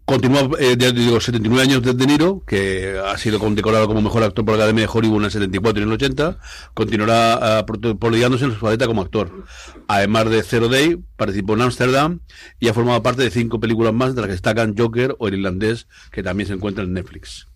[0.04, 4.22] Continúa, eh, ya digo, 79 años de De Niro, que ha sido condecorado como mejor
[4.22, 6.38] actor por la Academia de Hollywood en el 74 y en el 80.
[6.74, 9.44] Continuará uh, en su faceta como actor.
[9.88, 12.20] Además de Zero Day, participó en Amsterdam
[12.60, 15.34] y ha formado parte de cinco películas más, de las que destacan Joker o El
[15.34, 17.48] Irlandés, que también se encuentra en Netflix.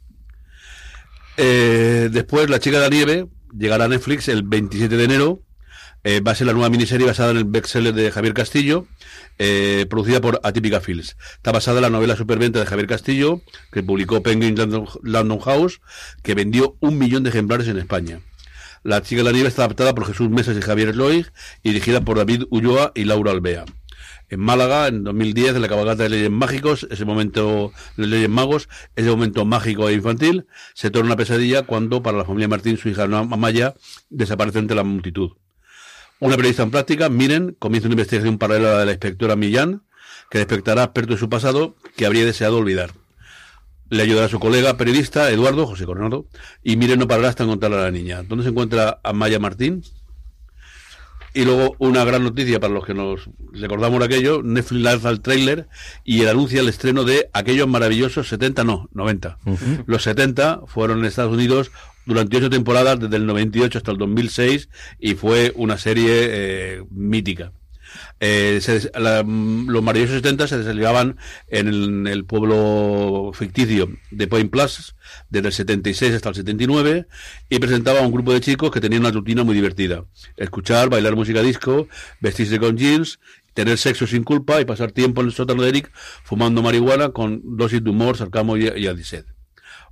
[1.36, 5.42] Eh, después, La Chica de la Nieve llegará a Netflix el 27 de enero.
[6.02, 8.88] Eh, va a ser la nueva miniserie basada en el bestseller de Javier Castillo
[9.38, 11.16] eh, producida por Atypica Fields.
[11.34, 14.56] Está basada en la novela Superventa de Javier Castillo, que publicó Penguin
[15.02, 15.80] London, House,
[16.22, 18.20] que vendió un millón de ejemplares en España.
[18.82, 21.26] La chica de la nieve está adaptada por Jesús Mesas y Javier Loig
[21.62, 23.64] y dirigida por David Ulloa y Laura Albea.
[24.28, 28.68] En Málaga, en 2010, en la cabalgata de Leyes Mágicos, ese momento de Leyes Magos,
[28.96, 32.88] ese momento mágico e infantil, se torna una pesadilla cuando, para la familia Martín, su
[32.88, 33.74] hija Amaya
[34.10, 35.32] desaparece entre la multitud.
[36.18, 39.82] Una periodista en práctica, Miren, comienza una investigación paralela a la de la inspectora Millán,
[40.30, 42.92] que despertará aspecto de su pasado que habría deseado olvidar.
[43.90, 46.26] Le ayudará a su colega periodista, Eduardo, José Coronado,
[46.62, 48.22] y Miren no parará hasta encontrarla a la niña.
[48.22, 49.82] ¿Dónde se encuentra Amaya Martín?
[51.34, 55.68] Y luego una gran noticia para los que nos recordamos aquello, Netflix lanza el tráiler
[56.02, 59.36] y el anuncia el estreno de aquellos maravillosos 70, no, 90.
[59.84, 61.72] Los 70 fueron en Estados Unidos
[62.06, 67.52] durante ocho temporadas, desde el 98 hasta el 2006, y fue una serie eh, mítica.
[68.20, 68.60] Eh,
[68.94, 74.96] los maravillosos 70 se desarrollaban en el, pueblo ficticio de Point Plus
[75.30, 77.06] desde el 76 hasta el 79
[77.48, 80.04] y presentaba a un grupo de chicos que tenían una rutina muy divertida.
[80.36, 81.88] Escuchar, bailar música disco,
[82.20, 83.18] vestirse con jeans,
[83.54, 85.90] tener sexo sin culpa y pasar tiempo en el sótano de Eric
[86.24, 89.35] fumando marihuana con dosis de humor, sarcasmo y, y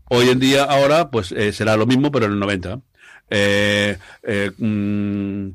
[0.08, 2.80] Hoy en día, ahora, pues eh, será lo mismo, pero en el 90.
[3.30, 5.48] Eh, eh, mm,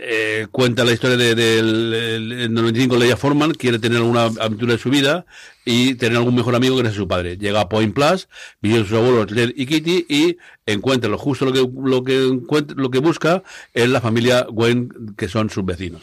[0.00, 4.78] eh, cuenta la historia del de, de, 95 Leia Forman, quiere tener alguna aventura de
[4.78, 5.26] su vida
[5.64, 7.36] y tener algún mejor amigo que es su padre.
[7.36, 8.28] Llega a Point Plus,
[8.62, 12.74] vive sus abuelos Led y Kitty y encuentra lo justo lo que lo que encuentra,
[12.78, 13.42] lo que busca
[13.74, 16.02] es la familia Gwen que son sus vecinos.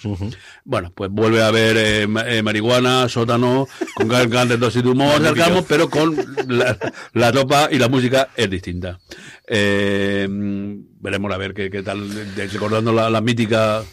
[0.65, 5.19] Bueno, pues vuelve a ver eh, eh, marihuana, sótano, con grandes dosis de humor,
[5.67, 6.15] pero con
[6.47, 6.77] la,
[7.13, 8.99] la ropa y la música es distinta.
[9.47, 10.27] Eh,
[11.05, 13.83] veremos a ver qué, qué tal, recordando la, la mítica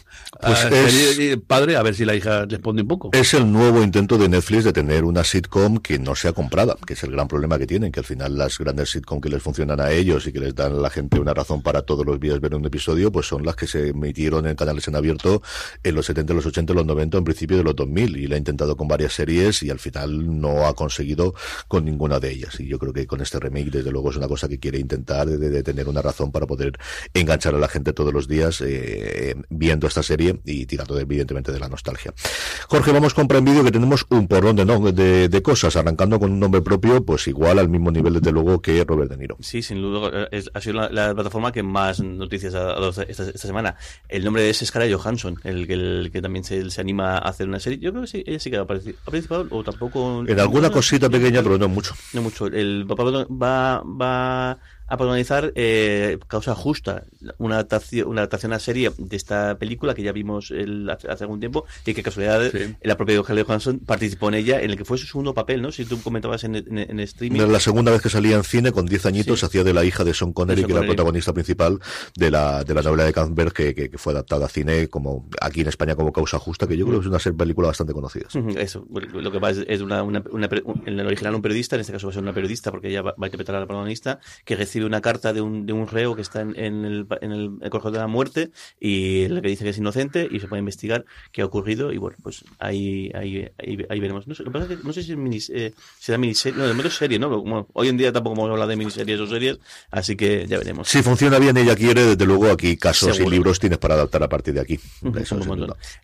[0.41, 3.09] pues es, padre, a ver si la hija responde un poco.
[3.13, 6.93] Es el nuevo intento de Netflix de tener una sitcom que no sea comprada, que
[6.93, 9.79] es el gran problema que tienen, que al final las grandes sitcom que les funcionan
[9.79, 12.39] a ellos y que les dan a la gente una razón para todos los días
[12.41, 15.41] ver un episodio, pues son las que se emitieron en canales en abierto
[15.83, 18.37] en los 70, los 80, los 90, en principio de los 2000, y la ha
[18.37, 21.35] intentado con varias series y al final no ha conseguido
[21.67, 22.59] con ninguna de ellas.
[22.59, 25.27] Y yo creo que con este remake, desde luego, es una cosa que quiere intentar
[25.27, 26.73] de, de tener una razón para poder
[27.13, 31.59] enganchar a la gente todos los días eh, viendo esta serie y tirando evidentemente de
[31.59, 32.13] la nostalgia.
[32.67, 36.19] Jorge, vamos con Prime Video que tenemos un porrón de, no, de, de, cosas, arrancando
[36.19, 39.37] con un nombre propio, pues igual al mismo nivel desde luego que Robert De Niro.
[39.41, 43.03] Sí, sin duda, es, ha sido la, la, plataforma que más noticias ha dado esta,
[43.03, 43.75] esta, semana.
[44.07, 47.59] El nombre es Scarlett Johansson, el, el que también se, se, anima a hacer una
[47.59, 47.79] serie.
[47.79, 50.23] Yo creo que sí, ella sí que ha participado, o tampoco...
[50.27, 51.95] En alguna cosita pequeña, pero no mucho.
[52.13, 52.47] No mucho.
[52.47, 54.59] El papá va, va
[54.93, 57.03] a protagonizar eh, Causa Justa,
[57.39, 61.23] una adaptación, una adaptación a serie de esta película que ya vimos el, hace, hace,
[61.23, 62.75] algún tiempo y que casualidad sí.
[62.83, 65.71] la propia Scarlett Johansson participó en ella, en el que fue su segundo papel, ¿no?
[65.71, 67.39] Si tú comentabas en, en, en streaming.
[67.39, 69.45] La segunda vez que salía en cine, con 10 añitos, sí.
[69.47, 71.79] hacía de la hija de Sean Connery, Sean que era la protagonista principal
[72.15, 75.27] de la, de la novela de Canberg, que, que, que, fue adaptada a cine como
[75.41, 78.27] aquí en España como Causa Justa, que yo creo que es una película bastante conocida.
[78.57, 80.47] Eso, lo que pasa es, es una, una, una,
[80.85, 83.01] en el original un periodista, en este caso va a ser una periodista, porque ella
[83.01, 85.87] va, va a interpretar a la protagonista, que recibe una carta de un de un
[85.87, 89.41] reo que está en, en el, en el, el corredor de la muerte y que
[89.47, 93.11] dice que es inocente y se puede investigar qué ha ocurrido y bueno, pues ahí,
[93.13, 94.27] ahí, ahí, ahí veremos.
[94.27, 96.67] No sé, lo que pasa es que no sé si minis, eh, será miniserie, no,
[96.67, 97.29] de menos serie, ¿no?
[97.29, 99.59] Como, hoy en día tampoco vamos a hablar de miniseries o series,
[99.91, 100.87] así que ya veremos.
[100.89, 103.33] Si funciona bien ella quiere, desde luego aquí casos Seguro.
[103.33, 104.79] y libros tienes para adaptar a partir de aquí.
[105.01, 105.39] Uh -huh, Eso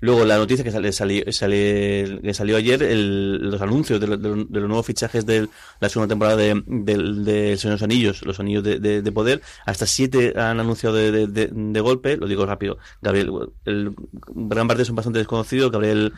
[0.02, 4.18] Luego la noticia que sale, salió, sale, que salió ayer, el, los anuncios de, lo,
[4.18, 5.48] de, de, los nuevos fichajes de
[5.80, 10.34] la segunda temporada de, de, de Señor de los Anillos, de, de Poder, hasta siete
[10.36, 12.78] han anunciado de, golpe, lo digo rápido.
[13.02, 13.32] Gabriel,
[13.66, 13.94] el,
[14.28, 16.14] gran parte son bastante desconocidos, Gabriel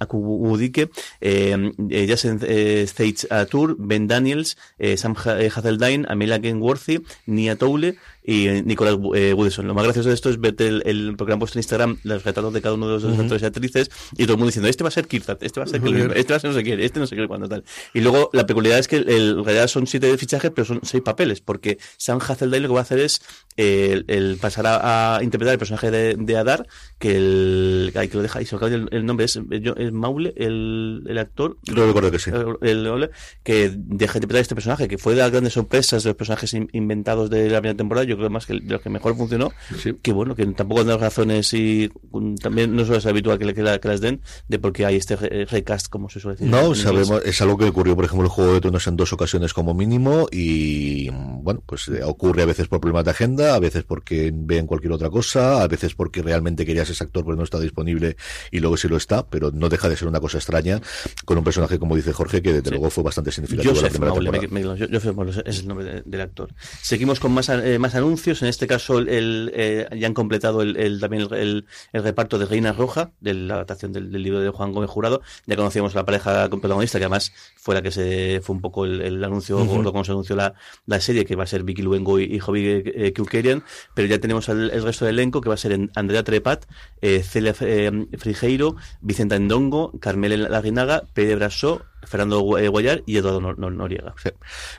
[0.00, 7.56] Akubudike, eh, eh, Jason eh, States Tour, Ben Daniels, eh, Sam Hazeldine, Amelia Kenworthy, Nia
[7.56, 9.66] Toule, y Nicolás eh, Woodson.
[9.66, 12.52] Lo más gracioso de esto es verte el, el programa puesto en Instagram, los retratos
[12.54, 14.88] de cada uno de los actores y actrices, y todo el mundo diciendo, este va
[14.88, 16.80] a ser Kirtat, este va a ser Killian, este va a ser no sé quién,
[16.80, 17.64] este no sé qué cuándo tal.
[17.92, 19.08] Y luego la peculiaridad es que el,
[19.38, 22.80] en realidad son siete fichajes, pero son seis papeles, porque Sam Hazeldale lo que va
[22.80, 23.20] a hacer es
[23.56, 26.66] el, el pasar a, a interpretar el personaje de, de Adar,
[26.98, 30.32] que el ay, que lo deja, y se el, el nombre, es, yo- es Maule,
[30.36, 32.30] el, el actor, Creo recuerdo que sí.
[32.30, 33.10] el, el-
[33.42, 36.54] que deja de interpretar este personaje, que fue de las grandes sorpresas de los personajes
[36.54, 39.52] in- inventados de la primera temporada, yo creo más que de los que mejor funcionó,
[39.82, 39.94] Sí.
[40.02, 43.78] que bueno, que tampoco dado razones y um, también no suele ser habitual que, la-
[43.78, 46.50] que las den de por qué hay este re- recast, como se suele decir.
[46.50, 46.82] No, inglés.
[46.82, 49.74] sabemos, es algo que ocurrió, por ejemplo, en Juego de Tronos en dos ocasiones como
[49.74, 54.30] mínimo y, bueno, pues eh, ocurre a veces por problemas de agenda, a veces porque
[54.34, 58.16] ven cualquier otra cosa, a veces porque realmente querías ese actor pero no está disponible
[58.50, 60.80] y luego sí lo está, pero no deja de ser una cosa extraña
[61.24, 62.70] con un personaje, como dice Jorge, que desde Sí.
[62.70, 64.54] luego fue bastante significativo en la Joseph primera Maule, temporada.
[64.54, 66.50] me- me- yo- Joseph Maule es el nombre de- del actor.
[66.82, 68.03] Seguimos con más, eh, más anuncios.
[68.10, 72.46] En este caso, el, eh, ya han completado el, el- también el, el- reparto de
[72.46, 75.22] Reina Roja, de la adaptación del, del libro de Juan Gómez Jurado.
[75.46, 78.84] Ya conocíamos a la pareja protagonista, que además fue la que se fue un poco
[78.84, 80.54] el, anuncio gordo cuando se anunció la,
[80.86, 83.62] la serie, que va a ser Vicky Luengo y, y Joby eh, Kukerian.
[83.94, 86.64] Pero ya tenemos el, el resto del elenco, que va a ser Andrea Trepat,
[87.00, 93.40] eh, Celia eh, Frigeiro, Vicenta Endongo, Carmela Larrinaga, Pere Brasó, Fernando eh, Guayar y Eduardo
[93.40, 94.14] Nor- Nor- Noriega.
[94.22, 94.30] Sí.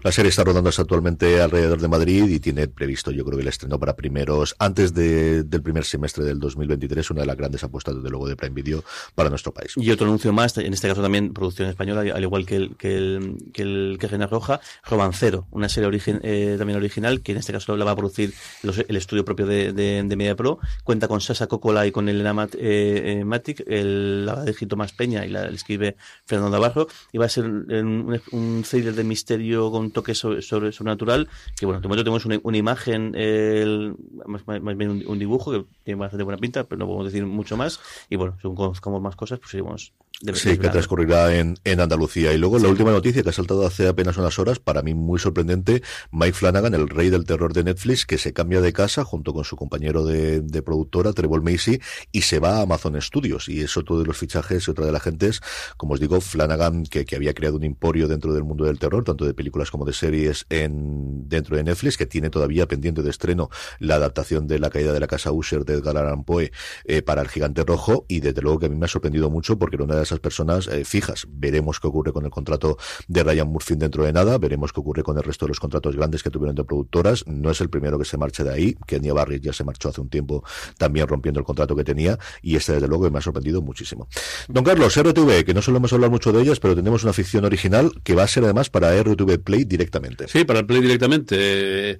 [0.03, 3.47] La serie está rodándose actualmente alrededor de Madrid y tiene previsto, yo creo que el
[3.49, 7.95] estreno para primeros, antes de- del primer semestre del 2023, una de las grandes apuestas,
[7.95, 8.83] desde luego, de Prime Video
[9.15, 9.73] para nuestro país.
[9.75, 12.95] Y otro anuncio más, en este caso también producción española, al igual que el que
[12.97, 15.85] el que, el, que Reina Roja, Romancero, una serie
[16.23, 18.33] eh, también original, que en este caso la va a producir
[18.63, 20.59] los- el estudio propio de, de, de Media Pro.
[20.83, 24.91] Cuenta con Sasa Cocola y con Elena Mat, eh, Matic, el, la de Gito Más
[24.93, 26.87] Peña y la escribe Fernando Navarro.
[27.17, 31.29] Va a ser un, un, thriller de misterio con toque sobre, sobre sobrenatural.
[31.57, 35.51] Que bueno, de momento tenemos una, una imagen, el- más, más- bien un, un dibujo
[35.51, 37.79] que tiene bastante buena pinta, pero no podemos decir mucho más.
[38.09, 39.93] Y bueno, según conozcamos más cosas, pues de-
[40.33, 42.31] Sí, que transcurrirá en, en Andalucía.
[42.31, 45.19] Y luego la última noticia que ha saltado hace apenas unas horas, para mí muy
[45.19, 49.33] sorprendente, Mike Flanagan, el rey del terror de Netflix, que se cambia de casa junto
[49.33, 51.81] con su compañero de, de productora, Trevor Macy,
[52.13, 53.49] y se va a Amazon Studios.
[53.49, 55.41] Y es otro de los fichajes y otra de las gentes,
[55.75, 59.03] como os digo, Flanagan, que, que había creado un emporio dentro del mundo del terror,
[59.03, 63.09] tanto de películas como de series en, dentro de Netflix, que tiene todavía pendiente de
[63.09, 63.49] estreno
[63.79, 66.53] la adaptación de La caída de la casa Usher de Edgar Allan Poe
[66.85, 69.59] eh, para El Gigante Rojo, y desde luego que a mí me ha sorprendido mucho
[69.59, 71.27] porque era una de esas personas eh, fijas.
[71.29, 75.03] Veremos qué ocurre con el contrato de Ryan Murphy dentro de nada, veremos qué ocurre
[75.03, 77.25] con el resto de los contratos grandes que tuvieron de productoras.
[77.27, 80.01] No es el primero que se marche de ahí, Kenya Barry ya se marchó hace
[80.01, 80.43] un tiempo
[80.77, 84.07] también rompiendo el contrato que tenía, y este desde luego me ha sorprendido muchísimo.
[84.47, 87.91] Don Carlos, RTV, que no solemos hablar mucho de ellas, pero tenemos una ficción original
[88.03, 90.27] que va a ser además para RTV Play directamente.
[90.27, 91.91] Sí, para el Play directamente.
[91.91, 91.99] Eh,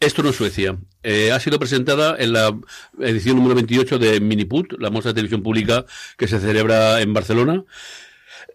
[0.00, 0.78] esto no es Suecia.
[1.02, 2.56] Eh, ha sido presentada en la
[3.00, 5.84] edición número 28 de Miniput, la muestra de televisión pública
[6.16, 7.64] que se celebra en Barcelona.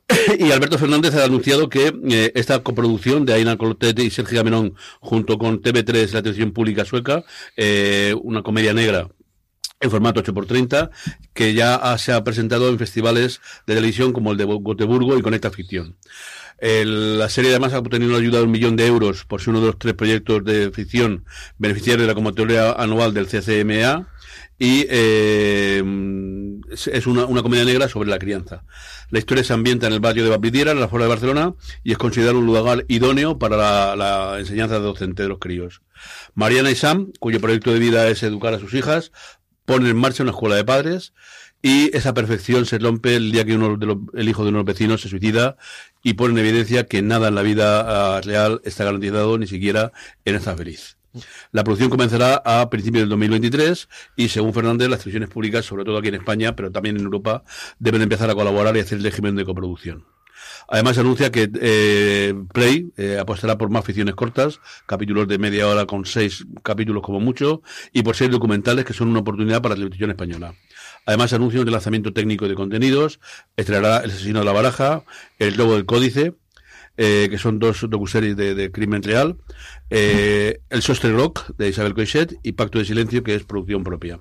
[0.40, 4.76] Y Alberto Fernández ha anunciado que eh, esta coproducción de Aina Clotet y Sergio Gamenón
[5.00, 7.24] junto con TV3, la televisión pública sueca,
[7.56, 9.10] eh, una comedia negra
[9.80, 10.90] en formato 8x30,
[11.34, 15.52] que ya se ha presentado en festivales de televisión como el de Gotemburgo y Conecta
[15.52, 15.98] Ficción.
[16.60, 19.62] La serie además ha obtenido una ayuda de un millón de euros por ser uno
[19.62, 21.24] de los tres proyectos de ficción
[21.60, 24.08] beneficiarios de la convocatoria anual del CCMA
[24.58, 25.84] y eh,
[26.72, 28.64] es es una, una comedia negra sobre la crianza.
[29.12, 31.92] La historia se ambienta en el barrio de Bapidiera, en la fuera de Barcelona, y
[31.92, 35.82] es considerado un lugar idóneo para la, la enseñanza docente de los críos.
[36.34, 39.12] Mariana y Sam, cuyo proyecto de vida es educar a sus hijas,
[39.68, 41.14] ponen en marcha una escuela de padres
[41.62, 44.64] y esa perfección se rompe el día que uno de los- el hijo de unos
[44.64, 45.58] vecinos se suicida
[46.02, 49.92] y pone en evidencia que nada en la vida ah, real está garantizado, ni siquiera
[50.24, 50.98] en esta feliz.
[51.52, 55.98] La producción comenzará a principios del 2023 y, según Fernández, las televisiones públicas, sobre todo
[55.98, 57.44] aquí en España, pero también en Europa,
[57.80, 60.06] deben empezar a colaborar y hacer el régimen de coproducción.
[60.68, 65.86] Además anuncia que eh, Play eh, apostará por más ficciones cortas, capítulos de media hora
[65.86, 67.62] con seis capítulos como mucho,
[67.94, 70.54] y por seis documentales que son una oportunidad para la televisión española.
[71.06, 73.20] Además anuncia un lanzamiento técnico de contenidos,
[73.56, 75.04] estrenará El asesino de la baraja,
[75.40, 76.34] El lobo del códice,
[76.98, 79.38] eh, que son dos docuseries de, de crimen real,
[79.90, 84.20] eh, El Sostre Rock de Isabel Coixet y Pacto de Silencio, que es producción propia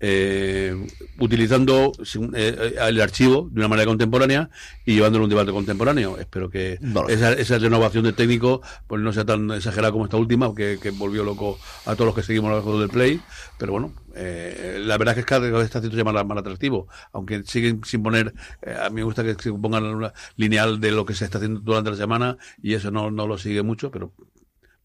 [0.00, 0.86] eh,
[1.18, 4.50] utilizando según, eh, el archivo de una manera contemporánea
[4.84, 6.18] y llevándolo a un debate contemporáneo.
[6.18, 10.16] Espero que No esa, esa renovación de técnico pues no sea tan exagerada como esta
[10.16, 13.20] última, que, que volvió loco a todos los que seguimos los juegos del Play.
[13.58, 16.88] Pero bueno, eh, la verdad es que cada vez está haciendo ya más, más atractivo,
[17.12, 20.92] aunque siguen sin poner, eh, a mí me gusta que se pongan una lineal de
[20.92, 23.90] lo que se está haciendo durante la semana y eso no, no lo sigue mucho,
[23.90, 24.12] pero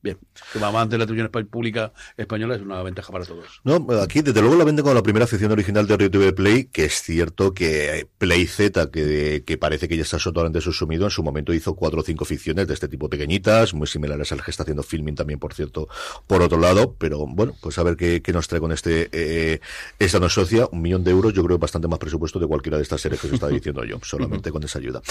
[0.01, 0.17] Bien,
[0.53, 3.59] que va ante la televisión pública española es una ventaja para todos.
[3.65, 6.85] No, aquí desde luego la venden como la primera afición original de RTV Play, que
[6.85, 11.21] es cierto que Play Z, que, que parece que ya está totalmente subsumido, en su
[11.21, 14.63] momento hizo cuatro o cinco ficciones de este tipo pequeñitas, muy similares al que está
[14.63, 15.89] haciendo filming también, por cierto,
[16.27, 19.59] por otro lado, pero bueno, pues a ver qué, qué nos trae con este eh,
[19.97, 22.77] esta no socia, un millón de euros, yo creo que bastante más presupuesto de cualquiera
[22.77, 25.01] de estas series que os estaba diciendo yo, solamente con esa ayuda.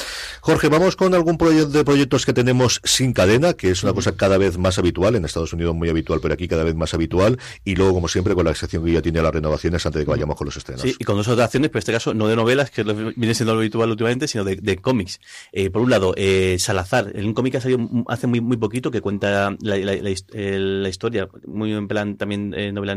[0.41, 4.17] Jorge, vamos con algún proyecto de proyectos que tenemos sin cadena, que es una cosa
[4.17, 7.39] cada vez más habitual, en Estados Unidos muy habitual, pero aquí cada vez más habitual,
[7.65, 10.11] y luego, como siempre, con la excepción que ya tiene las renovaciones antes de que
[10.11, 10.83] vayamos con los estrenos.
[10.83, 13.55] Sí, y con dos adaptaciones, pero en este caso no de novelas, que viene siendo
[13.55, 15.21] lo habitual últimamente, sino de, cómics.
[15.53, 18.57] Eh, por un lado, eh, Salazar, en un cómic que ha salido hace muy, muy
[18.57, 22.97] poquito, que cuenta la, la, historia, muy en plan también eh, novela,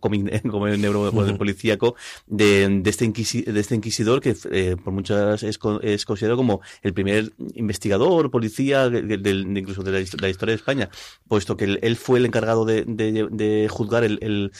[0.00, 1.94] cómic como neuro policíaco,
[2.26, 4.34] de, de, este de este inquisidor que
[4.82, 10.54] por muchas es, es, considerado como el primer investigador, policía, incluso de la, historia de
[10.54, 10.79] España,
[11.28, 14.52] puesto que él, fue el encargado de, de, juzgar el,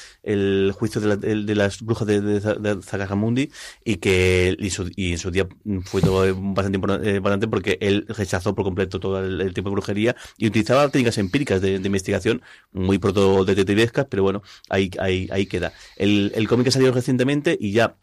[0.74, 3.50] juicio de, las brujas de, de, Zagajamundi
[3.84, 5.48] y que en su día
[5.84, 6.78] fue todo bastante
[7.08, 11.18] eh, importante porque él rechazó por completo todo el, tipo de brujería y utilizaba técnicas
[11.18, 15.72] empíricas de, investigación muy proto detectivescas, pero bueno, ahí, ahí, queda.
[15.96, 17.96] El cómic ha salido recientemente y ya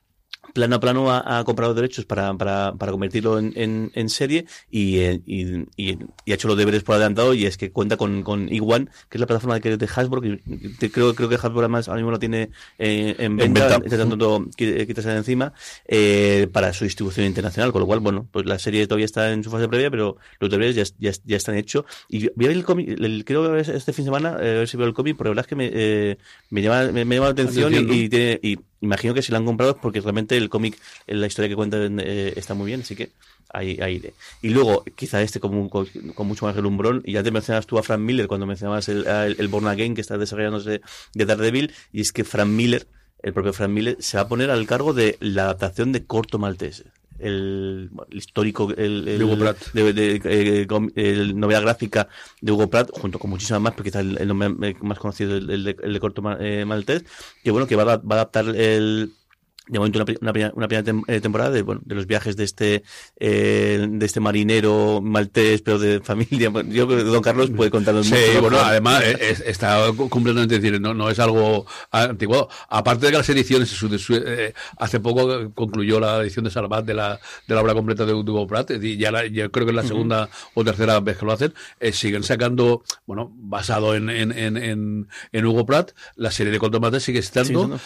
[0.58, 5.22] plano a plano ha, comprado derechos para, para, para convertirlo en, en, serie y, eh,
[5.24, 5.92] y, y,
[6.32, 9.22] ha hecho los deberes por adelantado y es que cuenta con, con Iguan, que es
[9.22, 10.42] la plataforma de, de Hasbro, que
[10.92, 15.10] creo, creo que Hasbro además ahora mismo lo tiene eh, en venta, está tratando quitarse
[15.10, 15.54] de encima,
[15.88, 19.44] eh, para su distribución internacional, con lo cual, bueno, pues la serie todavía está en
[19.44, 21.86] su fase previa, pero los deberes ya, ya, ya están hechos.
[22.10, 24.88] Y vi el cómic, el, creo que este fin de semana, a ver si veo
[24.88, 26.18] el cómic, pero la verdad es que me,
[26.50, 29.46] me, llama, me, llama la atención, y, y, tiene, y imagino que si lo han
[29.46, 32.96] comprado es porque realmente el cómic, la historia que cuenta eh, está muy bien, así
[32.96, 33.12] que
[33.50, 34.02] ahí, ahí
[34.42, 38.02] Y luego, quizá este con, mucho más relumbrón, y ya te mencionabas tú a Frank
[38.02, 40.82] Miller cuando mencionabas el, el, Born Again que está desarrollándose
[41.14, 42.88] de Daredevil, y es que Frank Miller,
[43.24, 46.40] el propio Frank Miller, se va a poner al cargo de la adaptación de Corto
[46.40, 49.72] Maltese el, histórico el, el, Hugo Pratt.
[49.74, 52.08] De, de, eh, el novela gráfica
[52.42, 55.64] de Hugo Pratt junto con muchísimas más porque quizás el, nombre más conocido el, el,
[55.64, 57.06] de, corto eh, maltés
[57.44, 59.14] que bueno que va a, va a adaptar el
[59.68, 62.84] de momento una, una, una primera eh, temporada de, bueno, de los viajes de este
[63.20, 66.52] eh, de este marinero maltés pero de familia.
[66.68, 71.10] Yo creo que Don Carlos puede contarnos sí, bueno además está completamente decir no, no
[71.10, 72.50] es algo antiguo.
[72.70, 73.76] Aparte de que las ediciones
[74.10, 78.14] eh, hace poco concluyó la edición de Salvat de la de la obra completa de
[78.14, 81.34] Hugo Pratt y ya yo creo que es la segunda o tercera vez que lo
[81.34, 81.54] hacen.
[81.80, 87.04] Eh, siguen sacando bueno basado en en, en, en, Hugo Pratt la serie de Contomates
[87.04, 87.80] sigue estando.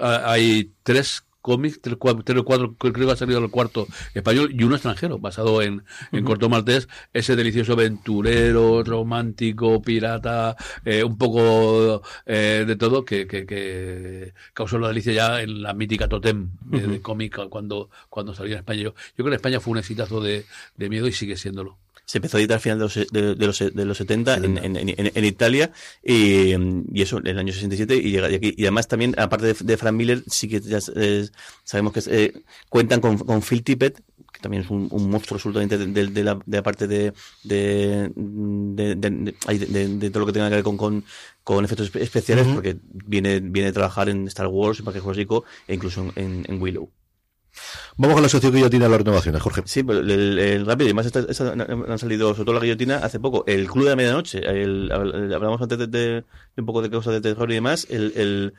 [0.00, 4.74] hay tres cómics, tres, cuatro, cuatro, creo que ha salido el cuarto español y uno
[4.74, 12.64] extranjero, basado en, en Corto Maltés, ese delicioso aventurero, romántico, pirata, eh, un poco eh,
[12.66, 17.38] de todo, que, que, que, causó la delicia ya en la mítica Totem de, cómic
[17.48, 18.82] cuando, cuando salió en España.
[18.82, 21.78] Yo, yo creo que España fue un exitazo de, de miedo y sigue siéndolo.
[22.06, 24.88] Se empezó a editar al final de los, de, los, de los 70 en, en,
[24.88, 25.72] en, Italia
[26.04, 28.54] y, y, eso en el año 67 y llega aquí.
[28.56, 31.26] Y además también, aparte de, de Frank Miller, sí que ya eh,
[31.64, 34.00] sabemos que eh, cuentan con, con Phil Tippett,
[34.32, 38.10] que también es un, un monstruo absolutamente de, de, la, de la parte de, de,
[38.14, 41.04] de, de, todo lo que tenga que ver con, con,
[41.42, 45.74] con efectos especiales, porque viene, viene a trabajar en Star Wars, en Parque Jurásico e
[45.74, 46.90] incluso en, en Willow.
[47.96, 49.62] Vamos con la asociación ya tiene las renovaciones, Jorge.
[49.64, 53.44] Sí, pues el, rápido, y más han salido, sobre todo la guillotina, hace poco.
[53.46, 56.24] El Club de la Medianoche, el, hablamos antes de,
[56.56, 57.86] un poco de cosas de terror y demás.
[57.88, 58.52] El,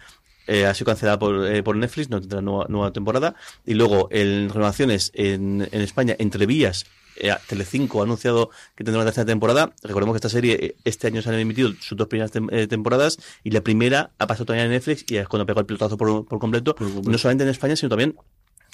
[0.48, 3.36] eh, ha sido cancelada por, eh, por Netflix, no tendrá nueva, nueva temporada.
[3.66, 6.86] Y luego, en renovaciones en, en España, entre vías,
[7.20, 9.74] eh, Telecinco ha anunciado que tendrá una tercera temporada.
[9.84, 13.52] Recordemos que esta serie eh, este año se han emitido sus dos primeras temporadas y
[13.52, 16.40] la primera ha pasado todavía en Netflix y es cuando pegó el pelotazo por, por
[16.40, 18.16] completo, no solamente en España, sino también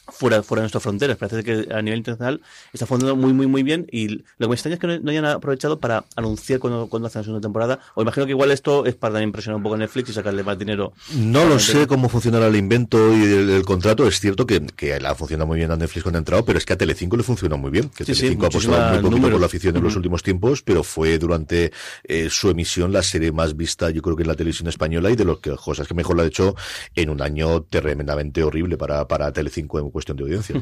[0.08, 1.18] fuera, fuera de nuestras fronteras.
[1.18, 4.56] Parece que a nivel internacional está funcionando muy, muy, muy bien y lo que me
[4.56, 7.80] extraña es que no, hayan aprovechado para anunciar cuando, cuando hacen la segunda temporada.
[7.96, 10.58] O imagino que igual esto es para impresionar un poco a Netflix y sacarle más
[10.58, 10.94] dinero.
[11.16, 14.08] No lo sé cómo funcionará el invento y el, contrato.
[14.08, 16.66] Es cierto que, que la funciona muy bien a Netflix cuando ha entrado, pero es
[16.66, 17.90] que a Telecinco le funcionó muy bien.
[17.90, 21.18] Que Telecinco ha apostado muy poquito por la afición en los últimos tiempos, pero fue
[21.18, 21.72] durante
[22.04, 25.16] eh, su emisión la serie más vista, yo creo que en la televisión española y
[25.16, 26.56] de los que cosas que mejor la ha hecho
[26.96, 30.56] en un año tremendamente horrible para, para Telecinco en cuestión de audiencia.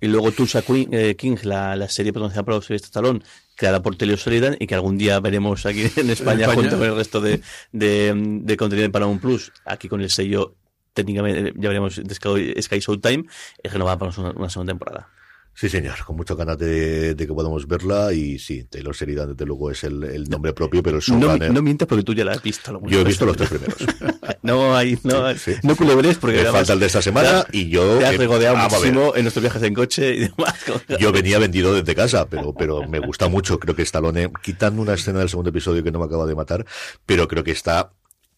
[0.00, 3.20] Y, luego Tulsa eh, King, la, serie pronunciada por Sylvester Stallone,
[3.54, 6.96] creada por Telio Sheridan y que algún día veremos aquí en España, junto con el
[6.96, 10.54] resto de, de, contenido de Paramount Plus, aquí con el sello
[10.94, 13.24] técnicamente, ya veremos Sky, Sky Showtime,
[13.62, 15.17] es renovada para una segunda temporada.
[15.58, 19.72] Sí, señor, con muchas ganas de, que podamos verla y sí, Taylor Sheridan desde luego
[19.72, 22.80] es el, nombre propio, pero el no, no mientas porque tú ya la has visto.
[22.86, 23.76] Yo he visto los tres primeros.
[24.42, 25.24] no hay, no,
[25.64, 26.44] no culebres porque...
[26.44, 27.98] Me falta el de esta semana y yo...
[27.98, 30.54] Te has regodeado muchísimo en nuestros viajes en coche y demás.
[31.00, 34.94] Yo venía vendido desde casa, pero, pero me gusta mucho, creo que Stallone, quitando una
[34.94, 36.66] escena del segundo episodio que no me acaba de matar,
[37.04, 37.90] pero creo que está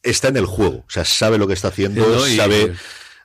[0.02, 2.72] está en el juego, o sea, sabe lo que está haciendo, sabe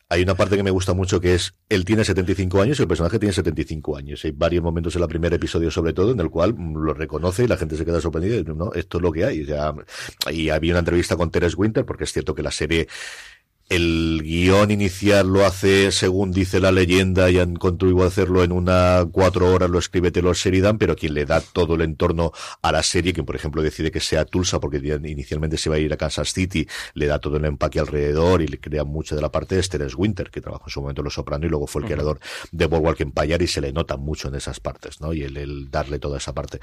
[0.07, 2.87] hay una parte que me gusta mucho que es, él tiene 75 años y el
[2.87, 4.23] personaje tiene 75 años.
[4.23, 7.47] Hay varios momentos en el primer episodio sobre todo en el cual lo reconoce y
[7.47, 9.47] la gente se queda sorprendida y no, esto es lo que hay.
[10.31, 12.87] y había una entrevista con Teres Winter porque es cierto que la serie
[13.69, 18.51] el guion inicial lo hace según dice la leyenda y han contribuido a hacerlo en
[18.51, 22.71] una cuatro horas lo escribe Taylor Sheridan pero quien le da todo el entorno a
[22.71, 25.91] la serie quien por ejemplo decide que sea Tulsa porque inicialmente se va a ir
[25.91, 29.31] a Kansas City le da todo el empaque alrededor y le crea mucho de la
[29.31, 31.81] parte de Terence Winter que trabajó en su momento en Los Soprano y luego fue
[31.81, 32.19] el creador
[32.51, 35.11] de Boardwalk Empire y se le nota mucho en esas partes ¿no?
[35.11, 36.59] y el, darle toda esa parte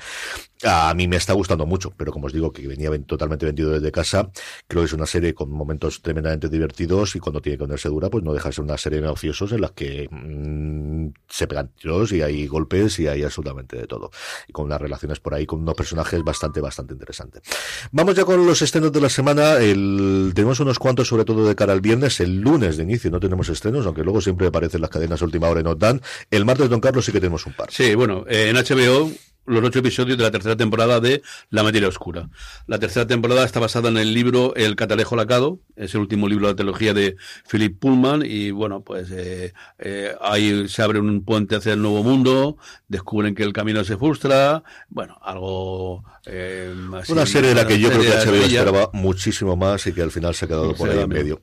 [0.63, 3.91] a mí me está gustando mucho pero como os digo que venía totalmente vendido desde
[3.91, 4.31] casa
[4.69, 8.11] creo que es una serie con momentos tremendamente divertidos y cuando tiene que ponerse dura,
[8.11, 11.69] pues no deja de ser una serie de mafiosos en las que mm, se pegan
[11.69, 14.11] tiros y hay golpes y hay absolutamente de todo.
[14.47, 17.43] Y con unas relaciones por ahí con unos personajes bastante, bastante interesantes.
[17.91, 19.57] Vamos ya con los estrenos de la semana.
[19.57, 22.21] Tenemos unos cuantos, sobre todo de cara al viernes.
[22.21, 25.61] El lunes de inicio no tenemos estrenos, aunque luego siempre aparecen las cadenas última hora
[25.61, 26.01] y nos dan.
[26.31, 27.71] El martes, don Carlos, sí que tenemos un par.
[27.71, 29.11] Sí, bueno, en HBO
[29.47, 32.29] los ocho episodios de la tercera temporada de La materia oscura.
[32.67, 36.47] La tercera temporada está basada en el libro El catalejo lacado, es el último libro
[36.47, 37.17] de la teología de
[37.51, 42.03] Philip Pullman y bueno, pues eh, eh, ahí se abre un puente hacia el nuevo
[42.03, 42.57] mundo,
[42.89, 46.05] descubren que el camino se frustra, bueno, algo...
[46.27, 46.73] Eh,
[47.09, 50.13] Una serie de la que yo creo que HBO esperaba muchísimo más y que al
[50.13, 51.41] final se ha quedado por ahí en medio.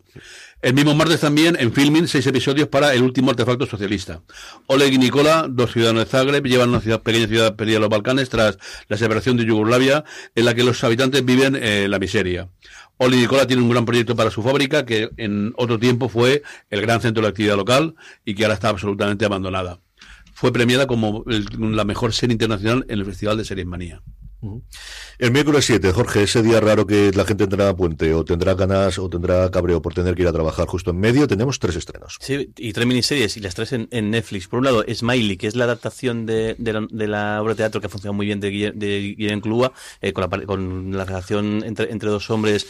[0.61, 4.23] El mismo martes también, en Filming, seis episodios para El último artefacto socialista.
[4.67, 7.89] Oleg y Nicola, dos ciudadanos de Zagreb, llevan una ciudad, pequeña ciudad perdida en los
[7.89, 8.57] Balcanes tras
[8.89, 10.03] la separación de Yugoslavia,
[10.35, 12.49] en la que los habitantes viven eh, la miseria.
[12.97, 16.43] Oleg y Nicola tienen un gran proyecto para su fábrica, que en otro tiempo fue
[16.69, 17.95] el gran centro de la actividad local
[18.25, 19.79] y que ahora está absolutamente abandonada.
[20.33, 24.01] Fue premiada como la mejor serie internacional en el Festival de Series Manía.
[25.17, 28.97] El miércoles 7, Jorge, ese día raro que la gente tendrá puente o tendrá ganas
[28.97, 32.17] o tendrá cabreo por tener que ir a trabajar justo en medio, tenemos tres estrenos.
[32.21, 34.47] Sí, y tres miniseries y las tres en, Netflix.
[34.47, 37.89] Por un lado, Smiley, que es la adaptación de, la, obra de teatro que ha
[37.89, 38.49] funcionado muy bien de,
[39.17, 42.67] Guillermo Clua, eh, con, la, con la relación entre, entre dos hombres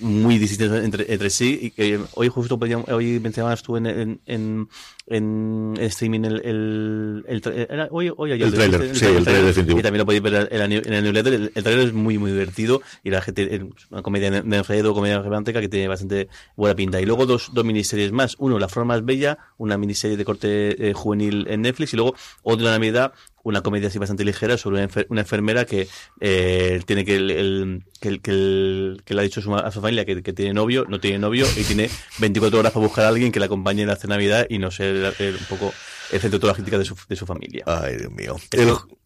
[0.00, 1.58] muy distintos entre, sí.
[1.62, 2.58] Y que hoy justo
[2.88, 4.68] hoy mencionabas tú en
[5.06, 9.78] streaming el, el, el, hoy, hoy el, trailer, sí, el trailer definitivo.
[9.78, 11.52] Y también lo podéis ver en, el newsletter.
[11.54, 15.20] El, trailer es muy, muy divertido y la gente, es una comedia de enredo, comedia
[15.20, 17.00] romántica que tiene bastante buena pinta.
[17.00, 18.36] Y luego dos, dos miniseries más.
[18.38, 22.14] Uno, La Forma Más Bella, una miniserie de corte eh, juvenil en Netflix y luego
[22.42, 23.12] otra Navidad,
[23.44, 25.86] una comedia así bastante ligera sobre una, enfermera que
[26.20, 30.52] eh, tiene que el, que, que, que, le ha dicho a su familia que, tiene
[30.52, 31.88] novio, no tiene novio y tiene
[32.18, 35.14] 24 horas para buscar a alguien que la acompañe en la Navidad y no ser
[35.18, 35.72] un poco
[36.10, 37.64] el centro de toda la crítica de su, de su familia.
[37.66, 38.36] Ay, Dios mío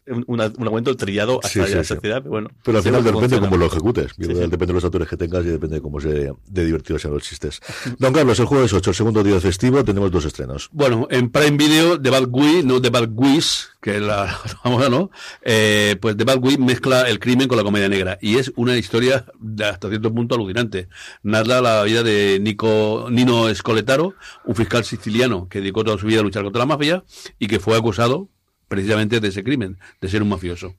[0.09, 2.49] un, un trillado hasta la sociedad, pero bueno.
[2.63, 4.13] Pero al final depende de cómo lo ejecutes.
[4.17, 7.23] Depende de los actores que tengas y depende de cómo se de divertidos sean los
[7.23, 7.59] chistes.
[7.97, 10.69] Don Carlos, el jueves 8, el segundo día festivo, tenemos dos estrenos.
[10.71, 14.27] Bueno, en Prime Video, The Bad Wii, no The Bad Wiz, que es la
[14.63, 15.11] famosa, ¿no?
[15.41, 18.77] Eh, pues The Bad Wii mezcla el crimen con la comedia negra y es una
[18.77, 20.87] historia de hasta cierto punto alucinante.
[21.23, 26.19] Narra la vida de Nico, Nino Escoletaro, un fiscal siciliano que dedicó toda su vida
[26.19, 27.03] a luchar contra la mafia
[27.37, 28.29] y que fue acusado
[28.69, 30.75] precisamente de ese crimen, de ser un mafioso.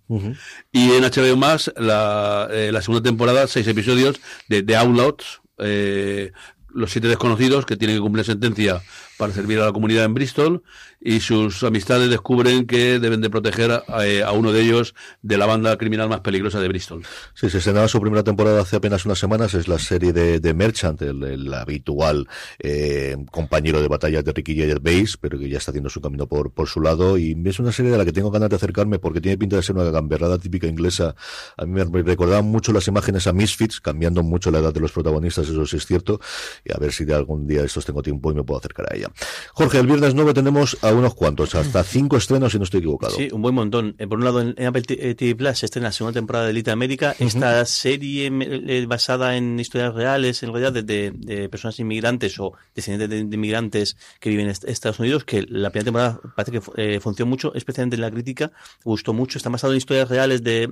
[0.73, 6.33] Y en HBO más, la, eh, la, segunda temporada, seis episodios de The Outlaws, eh,
[6.73, 8.81] los siete desconocidos que tienen que cumplir sentencia
[9.21, 10.63] para servir a la comunidad en Bristol
[10.99, 15.45] y sus amistades descubren que deben de proteger a, eh, uno de ellos de la
[15.45, 17.03] banda criminal más peligrosa de Bristol.
[17.35, 21.03] Sí, se estrenaba su primera temporada hace apenas unas semanas, es la serie de, Merchant,
[21.03, 22.27] el, habitual
[22.59, 26.51] eh, compañero de batalla de Ricky Gervais, pero que ya está haciendo su camino por,
[26.51, 29.21] por su lado y es una serie de la que tengo ganas de acercarme porque
[29.21, 31.15] tiene pinta de ser una gamberrada típica inglesa.
[31.59, 34.93] A mí me recordaban mucho las imágenes a Misfits, cambiando mucho la edad de los
[34.93, 36.21] protagonistas, eso sí es cierto,
[36.65, 38.97] y a ver si de algún día estos tengo tiempo y me puedo acercar a
[38.97, 39.10] ella.
[39.53, 43.15] Jorge, el viernes 9 tenemos a unos cuantos, hasta cinco estrenos si no estoy equivocado.
[43.15, 43.95] Sí, un buen montón.
[43.99, 46.53] Eh, por un lado, en Apple TV eh, Plus se estrena la segunda temporada de
[46.53, 47.15] Elite América.
[47.19, 53.35] Esta serie eh, basada en historias reales, en realidad, de, personas inmigrantes o descendientes de,
[53.35, 57.97] inmigrantes que viven en Estados Unidos, que la primera temporada parece que funcionó mucho, especialmente
[57.97, 58.53] en la crítica,
[58.85, 59.39] gustó mucho.
[59.39, 60.69] Está basado en historias reales de,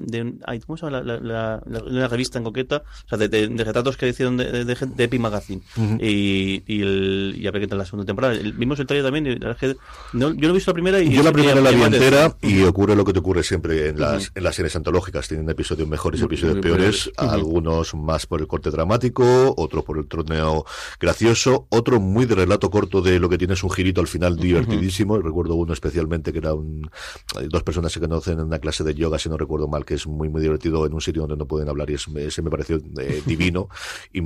[0.66, 1.02] ¿cómo se llama?
[1.02, 5.62] La, una revista en concreta, o sea, de, retratos que hicieron de, de, Epic Magazine.
[6.00, 9.40] Y, y, el, y a ver qué tal la segunda temporada Vimos el trailer también.
[10.12, 12.62] No, yo no he visto la primera y yo la primera la vi entera y
[12.62, 15.28] ocurre lo que te ocurre siempre en las, en las series antológicas.
[15.28, 17.10] Tienen episodios mejores y episodios peores.
[17.16, 20.64] Algunos más por el corte dramático, otros por el torneo
[21.00, 25.18] gracioso, otro muy de relato corto de lo que tienes un girito al final divertidísimo.
[25.18, 26.90] Recuerdo uno especialmente que era un,
[27.48, 30.06] dos personas se conocen en una clase de yoga, si no recuerdo mal, que es
[30.06, 33.22] muy, muy divertido en un sitio donde no pueden hablar y ese me pareció eh,
[33.26, 33.68] divino
[34.12, 34.20] y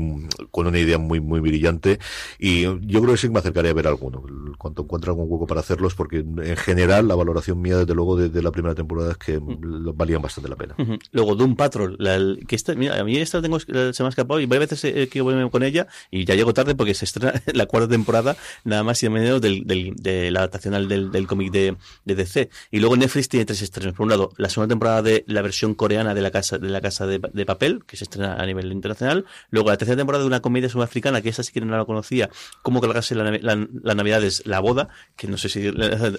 [0.51, 1.99] con una idea muy, muy brillante.
[2.39, 4.23] Y yo creo que sí me acercaré a ver alguno,
[4.59, 8.43] cuando encuentre algún hueco para hacerlos, porque en general la valoración mía, desde luego, de,
[8.43, 10.75] la primera temporada es que valían bastante la pena.
[11.13, 11.99] Luego, Doom Patrol,
[12.47, 15.09] que esta, mira, a mí esta tengo, se me ha escapado y varias veces eh,
[15.09, 18.83] que voy con ella y ya llego tarde porque se estrena la cuarta temporada, nada
[18.83, 22.51] más y menos del, del, de la adaptación del, del cómic de, de, DC.
[22.71, 23.95] Y luego Netflix tiene tres estrenos.
[23.95, 26.81] Por un lado, la segunda temporada de la versión coreana de la casa de la
[26.81, 29.25] casa de, papel, que se estrena a nivel internacional.
[29.51, 32.31] Luego la tercera temporada de una comedia sudafricana, que esa sí que no la conocía,
[32.63, 35.73] cómo cargarse la, la, la Navidad es la boda, que no sé si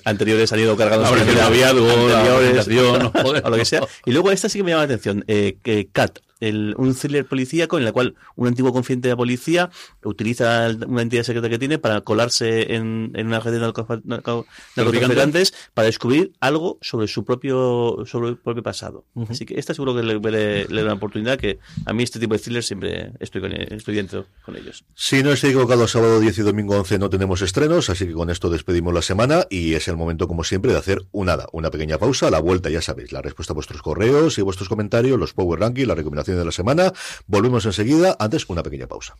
[0.06, 1.78] anteriores han ido cargados la Navidad
[3.43, 3.82] o lo que sea.
[4.06, 7.25] Y luego esta sí que me llama la atención, eh, que Cat, el, un thriller
[7.25, 9.69] policíaco en el cual un antiguo confidente de la policía
[10.03, 15.85] utiliza una entidad secreta que tiene para colarse en, en una red de narcotraficantes para
[15.85, 19.05] descubrir algo sobre su propio sobre el propio pasado.
[19.29, 22.19] Así que esta seguro que le, le, le, da una oportunidad que a mí este
[22.19, 24.83] tipo de thrillers siempre estoy con, estoy dentro con ellos.
[24.95, 28.29] Si no estoy equivocado, sábado 10 y domingo 11 no tenemos estrenos, así que con
[28.29, 31.97] esto despedimos la semana y es el momento, como siempre, de hacer una, una pequeña
[31.97, 32.27] pausa.
[32.27, 35.59] A la vuelta, ya sabéis, la respuesta a vuestros correos y vuestros comentarios, los Power
[35.59, 36.93] Ranking, la recomendación de la semana.
[37.27, 38.15] Volvemos enseguida.
[38.19, 39.15] Antes, una pequeña pausa.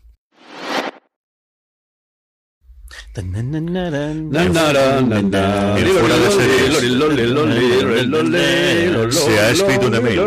[9.11, 10.20] Se ha escrito una mail.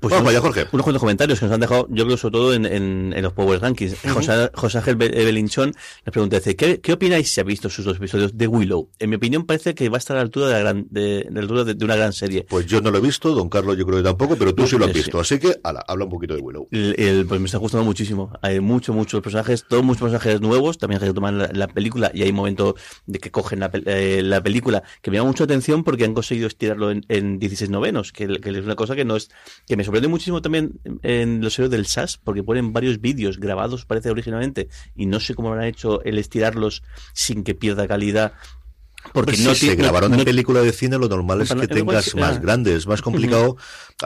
[0.00, 0.66] Pues Vamos unos, Jorge.
[0.70, 3.32] Unos cuantos comentarios que nos han dejado, yo creo, sobre todo en, en, en los
[3.32, 3.96] Power Rankings.
[4.12, 5.74] José, José Ángel Belinchón
[6.06, 8.90] nos pregunta, dice, ¿qué, ¿qué opináis si ha visto sus dos episodios de Willow?
[9.00, 11.26] En mi opinión parece que va a estar a la altura de, la gran, de,
[11.28, 12.46] de, altura de, de, una gran serie.
[12.48, 14.78] Pues yo no lo he visto, don Carlos yo creo que tampoco, pero tú sí
[14.78, 15.18] lo has visto.
[15.18, 16.68] Así que, ala, habla un poquito de Willow.
[16.70, 18.30] El, el, pues me está gustando muchísimo.
[18.40, 22.22] Hay mucho, muchos personajes, todos muchos personajes nuevos, también que toman la, la, película y
[22.22, 22.74] hay momentos
[23.06, 26.46] de que cogen la, eh, la, película que me llama mucho atención porque han conseguido
[26.46, 29.30] estirarlo en, en 16 novenos, que, que es una cosa que no es,
[29.66, 33.86] que me sorprende muchísimo también en los héroes del SAS, porque ponen varios vídeos grabados,
[33.86, 36.82] parece originalmente, y no sé cómo lo han hecho el estirarlos
[37.14, 38.34] sin que pierda calidad
[39.12, 42.14] porque pues no si se grabaron en película de cine, lo normal es que tengas
[42.16, 43.56] más grandes, más complicado.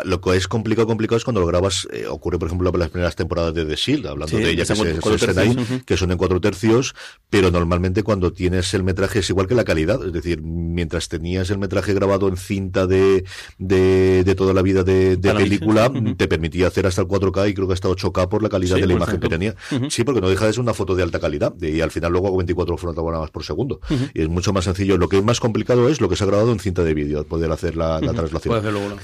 [0.04, 2.88] Lo que es complicado, complicado es cuando lo grabas, eh, ocurre por ejemplo en las
[2.88, 6.40] primeras temporadas de The Shield, hablando de ella que se, ahí, que son en cuatro
[6.40, 6.94] tercios,
[7.28, 11.50] pero normalmente cuando tienes el metraje es igual que la calidad, es decir, mientras tenías
[11.50, 13.24] el metraje grabado en cinta de,
[13.58, 17.54] de, de toda la vida de, de película, te permitía hacer hasta el 4K y
[17.54, 19.54] creo que hasta 8K por la calidad de la imagen que tenía.
[19.90, 22.28] Sí, porque no deja de ser una foto de alta calidad, y al final luego
[22.28, 23.80] hago 24 fotogramas por segundo,
[24.14, 24.96] y es mucho más sencillo.
[24.96, 27.24] Lo que es más complicado es lo que se ha grabado en cinta de vídeo,
[27.24, 28.54] poder hacer la, la traslación.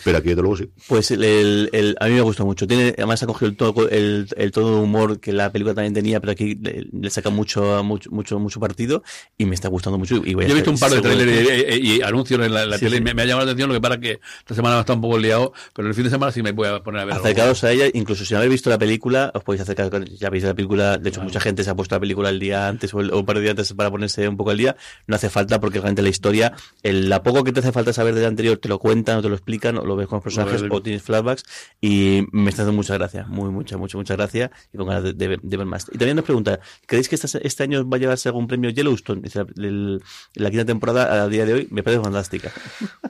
[0.02, 0.70] Pero aquí, de luego, sí.
[0.86, 2.66] Pues el, el, el, a mí me gusta mucho.
[2.66, 5.94] Tiene, además ha cogido el tono, el, el tono de humor que la película también
[5.94, 9.02] tenía, pero aquí le, le saca mucho, mucho, mucho, mucho partido
[9.36, 10.16] y me está gustando mucho.
[10.24, 12.78] Y voy Yo he visto un par de trailers y, y, anuncios en la, la
[12.78, 13.02] sí, tele sí.
[13.02, 15.18] Me, me, ha llamado la atención, lo que para que esta semana está un poco
[15.18, 17.14] liado, pero el fin de semana sí me voy a poner a ver.
[17.14, 20.44] Acercados a ella, incluso si no habéis visto la película, os podéis acercar, ya veis
[20.44, 21.28] la película, de hecho vale.
[21.28, 23.36] mucha gente se ha puesto la película el día antes o, el, o un par
[23.36, 24.76] de días antes para ponerse un poco al día,
[25.06, 26.52] no hace falta porque realmente la historia
[26.82, 29.28] el, la poco que te hace falta saber del anterior te lo cuentan o te
[29.28, 31.44] lo explican o lo ves con los personajes o tienes flashbacks
[31.80, 35.12] y me está dando mucha gracia, muy, mucha, mucha, mucha gracia y con ganas de,
[35.12, 35.86] de, de ver más.
[35.92, 39.22] Y también nos pregunta, ¿creéis que este, este año va a llevarse algún premio Yellowstone?
[39.22, 40.02] Dice, el,
[40.34, 42.52] la quinta temporada a día de hoy me parece fantástica.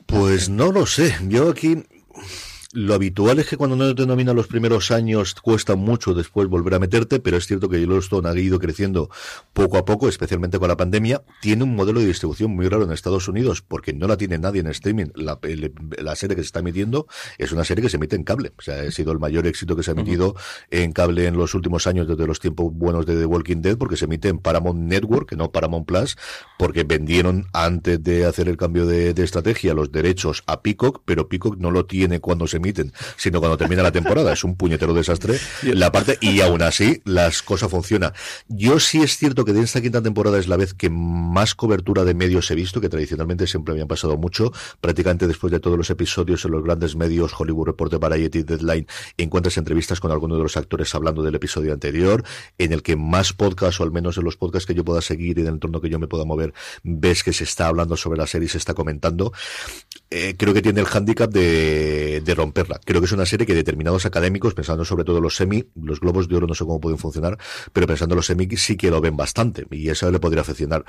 [0.06, 1.84] Pues no lo sé, yo aquí
[2.72, 6.74] lo habitual es que cuando no te nominan los primeros años cuesta mucho después volver
[6.74, 9.08] a meterte, pero es cierto que Yellowstone ha ido creciendo
[9.54, 11.22] poco a poco, especialmente con la pandemia.
[11.40, 14.60] Tiene un modelo de distribución muy raro en Estados Unidos porque no la tiene nadie
[14.60, 15.06] en streaming.
[15.14, 15.38] La,
[15.98, 17.06] la serie que se está emitiendo
[17.38, 18.52] es una serie que se emite en cable.
[18.58, 20.66] O sea, ha sido el mayor éxito que se ha emitido uh -huh.
[20.70, 23.96] en cable en los últimos años desde los tiempos buenos de The Walking Dead porque
[23.96, 26.18] se emite en Paramount Network, que no Paramount Plus,
[26.58, 31.30] porque vendieron antes de hacer el cambio de, de estrategia los derechos a Peacock, pero
[31.30, 34.32] Peacock no lo tiene cuando se emiten, sino cuando termina la temporada.
[34.32, 38.12] Es un puñetero desastre la parte, y aún así las cosas funcionan.
[38.48, 42.04] Yo sí es cierto que de esta quinta temporada es la vez que más cobertura
[42.04, 44.52] de medios he visto, que tradicionalmente siempre habían pasado mucho.
[44.80, 48.86] Prácticamente después de todos los episodios en los grandes medios, Hollywood Reporter, Variety, Deadline,
[49.16, 52.24] encuentras entrevistas con algunos de los actores hablando del episodio anterior,
[52.58, 55.38] en el que más podcasts, o al menos en los podcasts que yo pueda seguir
[55.38, 56.52] y en el entorno que yo me pueda mover,
[56.82, 59.32] ves que se está hablando sobre la serie y se está comentando.
[60.10, 62.80] Eh, creo que tiene el hándicap de, de romperla.
[62.84, 66.28] Creo que es una serie que determinados académicos, pensando sobre todo los semi, los globos
[66.28, 67.38] de oro no sé cómo pueden funcionar,
[67.72, 70.84] pero pensando los semi sí que lo ven bastante y eso le podría afeccionar.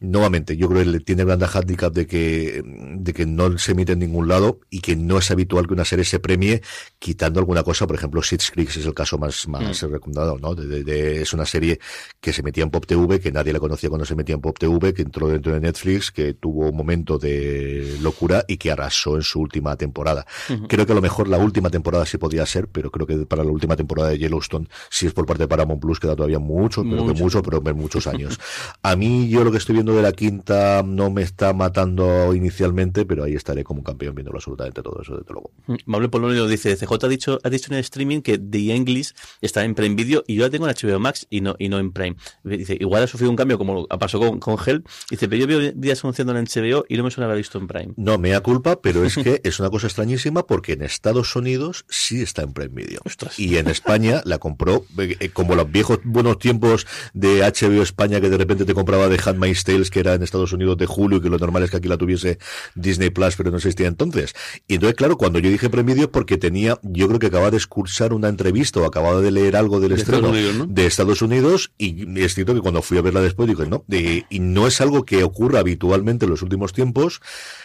[0.00, 3.98] Nuevamente, yo creo que tiene gran handicap de que, de que no se emite en
[3.98, 6.62] ningún lado y que no es habitual que una serie se premie
[6.98, 9.86] quitando alguna cosa, por ejemplo, Six Creek es el caso más, más mm.
[9.90, 10.54] recomendado, ¿no?
[10.54, 11.80] De, es una serie
[12.20, 14.58] que se metía en Pop TV, que nadie la conocía cuando se metía en Pop
[14.58, 19.16] TV, que entró dentro de Netflix, que tuvo un momento de locura y que arrasó
[19.16, 20.24] en su última temporada.
[20.68, 23.44] Creo que a lo mejor la última temporada sí podía ser, pero creo que para
[23.44, 26.84] la última temporada de Yellowstone, si es por parte de Paramount Plus, queda todavía mucho,
[26.84, 28.38] pero que mucho, pero muchos años.
[28.82, 33.04] a mí, yo lo que estoy viendo de la quinta no me está matando inicialmente,
[33.04, 35.50] pero ahí estaré como un campeón viéndolo absolutamente todo eso, desde luego.
[35.86, 39.64] Manuel Polonio dice, CJ ha dicho, ha dicho en el streaming que The English está
[39.64, 41.92] en Prime Video y yo la tengo en HBO Max y no, y no en
[41.92, 42.16] Prime.
[42.44, 44.84] Dice, igual ha sufrido un cambio como pasó con, con Hell.
[45.10, 47.66] Dice, pero yo veo días anunciando en HBO y no me suena haber visto en
[47.66, 47.94] Prime.
[47.96, 51.84] No, me da culpa, pero es que es una cosa extrañísima porque en Estados Unidos
[51.88, 53.00] sí está en Prime Video.
[53.36, 58.30] Y en España la compró, eh, como los viejos buenos tiempos de HBO España que
[58.30, 61.20] de repente te compraba de Handmaid's Tales, que era en Estados Unidos de julio y
[61.20, 62.38] que lo normal es que aquí la tuviese
[62.74, 64.34] Disney Plus, pero no existía entonces.
[64.68, 67.56] Y entonces, claro, cuando yo dije Prime Video porque tenía, yo creo que acababa de
[67.56, 72.34] escuchar una entrevista o acababa de leer algo del estreno de Estados Unidos y es
[72.34, 75.60] cierto que cuando fui a verla después digo, no, y no es algo que ocurra
[75.60, 77.20] habitualmente en los últimos tiempos.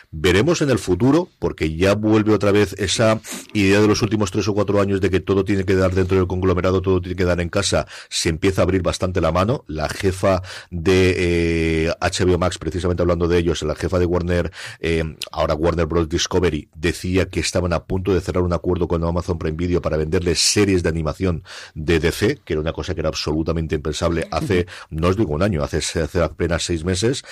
[0.09, 3.06] Veremos en el futuro, porque ya vuelve otra vez esa
[3.53, 6.17] idea de los últimos tres o cuatro años de que todo tiene que dar dentro
[6.17, 9.63] del conglomerado, todo tiene que dar en casa, se empieza a abrir bastante la mano.
[9.67, 15.03] La jefa de HBO eh, Max, precisamente hablando de ellos, la jefa de Warner, eh,
[15.31, 16.09] ahora Warner Bros.
[16.09, 19.97] Discovery, decía que estaban a punto de cerrar un acuerdo con Amazon Prime Video para
[19.97, 21.43] venderles series de animación
[21.73, 25.43] de DC, que era una cosa que era absolutamente impensable hace, no os digo un
[25.43, 27.23] año, hace, hace apenas seis meses,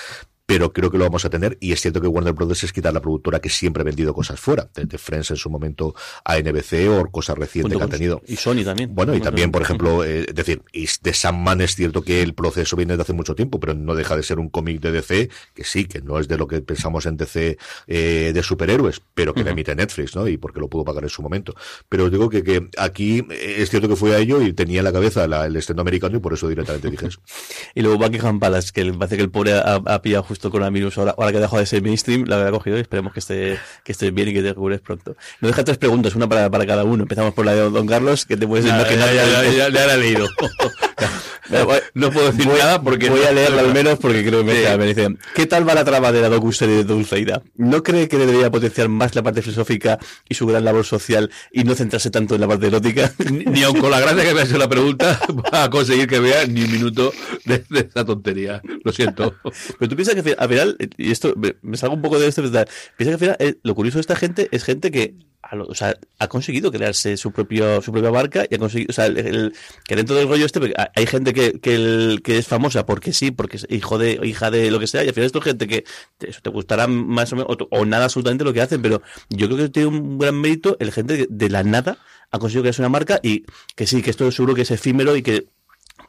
[0.45, 2.63] pero creo que lo vamos a tener y es cierto que Warner Bros.
[2.63, 5.95] es quitar la productora que siempre ha vendido cosas fuera, desde Friends en su momento
[6.23, 8.21] a NBC o cosas recientes que han tenido.
[8.27, 8.93] Y Sony también.
[8.93, 10.61] Bueno, y también, por ejemplo, eh, es decir,
[11.01, 14.15] de Sandman es cierto que el proceso viene de hace mucho tiempo, pero no deja
[14.15, 17.05] de ser un cómic de DC, que sí, que no es de lo que pensamos
[17.05, 20.27] en DC eh, de superhéroes, pero que le emite Netflix, ¿no?
[20.27, 21.55] Y porque lo pudo pagar en su momento.
[21.89, 24.79] Pero os digo que, que aquí eh, es cierto que fue a ello y tenía
[24.79, 27.19] en la cabeza el estreno americano y por eso directamente dije eso.
[27.75, 30.97] y luego Buckingham Palace, que parece que el pobre ha, ha pillado justo con Amirus
[30.97, 33.93] ahora, ahora que dejado de ser mainstream, la habrá cogido y esperemos que esté, que
[33.93, 35.15] esté bien y que te recupres pronto.
[35.39, 37.03] Nos deja tres preguntas, una para, para cada uno.
[37.03, 39.13] Empezamos por la de Don Carlos, que te puedes imaginar.
[39.13, 40.27] Ya, ya, ya, la he leído.
[41.93, 43.09] no puedo decir nada porque...
[43.09, 45.86] Voy a leerla al menos porque creo que me, me dice, ¿qué tal va la
[45.86, 47.41] trama de la docu-serie de Dulceida?
[47.55, 51.63] ¿No cree que debería potenciar más la parte filosófica y su gran labor social y
[51.63, 53.13] no centrarse tanto en la parte erótica?
[53.31, 55.19] ni, ni aun con la gracia que me ha hecho la pregunta
[55.53, 57.13] va a conseguir que vea ni un minuto
[57.45, 58.61] de, de esa tontería.
[58.83, 59.36] Lo siento.
[59.79, 62.65] Pero tú piensas que al final y esto me, salgo un poco de esto, piensa
[62.97, 65.15] que al final eh, lo curioso de esta gente es gente que
[65.51, 69.05] o sea, ha conseguido crearse su propio su propia marca y ha conseguido, o sea,
[69.05, 69.53] el,
[69.86, 70.59] que dentro del rollo este
[70.95, 74.71] hay gente que, que, que, es famosa porque sí, porque es hijo de hija de
[74.71, 75.84] lo que sea y al final esto es gente que
[76.17, 79.57] te, te gustará más o menos o, nada absolutamente lo que hacen, pero yo creo
[79.57, 81.97] que tiene un gran mérito el gente de la nada
[82.32, 83.45] ha conseguido crearse una marca y
[83.76, 85.47] que sí, que esto seguro que es efímero y que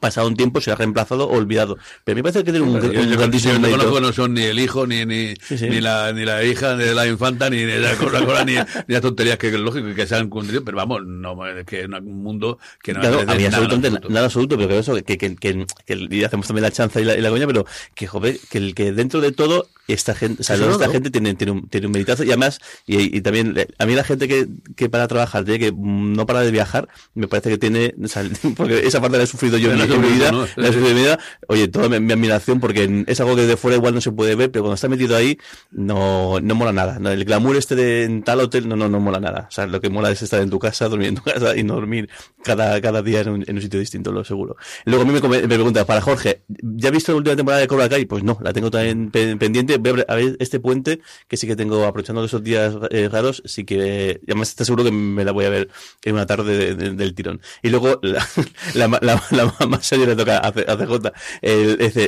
[0.01, 1.79] pasado un tiempo se ha reemplazado o olvidado.
[2.05, 4.87] Pero me parece que tiene un, yo, grandísimo yo, conozco no son ni el hijo,
[4.87, 8.95] ni ni, ni, la, ni la hija, ni la infanta, ni, la cosa, ni, ni
[8.95, 11.37] las tonterías que es lógico que se han cumplido, pero vamos, no,
[11.67, 14.95] que es un mundo que no claro, a mí absolutamente nada, absoluto, pero que eso,
[14.95, 18.07] que, que, que, que, hacemos también la chanza y la, y la coña, pero que
[18.07, 21.53] joder, que el que dentro de todo esta gente, o sea, esta gente tiene, tiene,
[21.53, 24.89] un, tiene un meditazo y además, y, y, también, a mí la gente que, que
[24.89, 28.25] para trabajar tiene que no para de viajar, me parece que tiene, o sea,
[28.57, 31.19] porque esa parte la he sufrido yo vida, la en mi vida,
[31.49, 34.51] oye, toda mi, admiración porque es algo que de fuera igual no se puede ver,
[34.51, 35.39] pero cuando está metido ahí,
[35.71, 36.99] no, no mola nada.
[37.13, 39.47] El glamour este de en tal hotel, no, no, no mola nada.
[39.49, 41.63] O sea, lo que mola es estar en tu casa, dormir en tu casa y
[41.63, 42.09] no dormir
[42.43, 44.57] cada, cada día en un, en un sitio distinto, lo seguro.
[44.85, 47.69] Luego a mí me, me pregunta, para Jorge, ¿ya has visto la última temporada de
[47.69, 48.05] Cobra Kai?
[48.07, 52.25] Pues no, la tengo también pendiente a ver este puente que sí que tengo, aprovechando
[52.25, 55.69] esos días eh, raros, sí que, además está seguro que me la voy a ver
[56.05, 57.41] en una tarde del tirón.
[57.63, 58.27] Y luego, la,
[58.75, 61.13] la, la, más seria le toca a, CJ.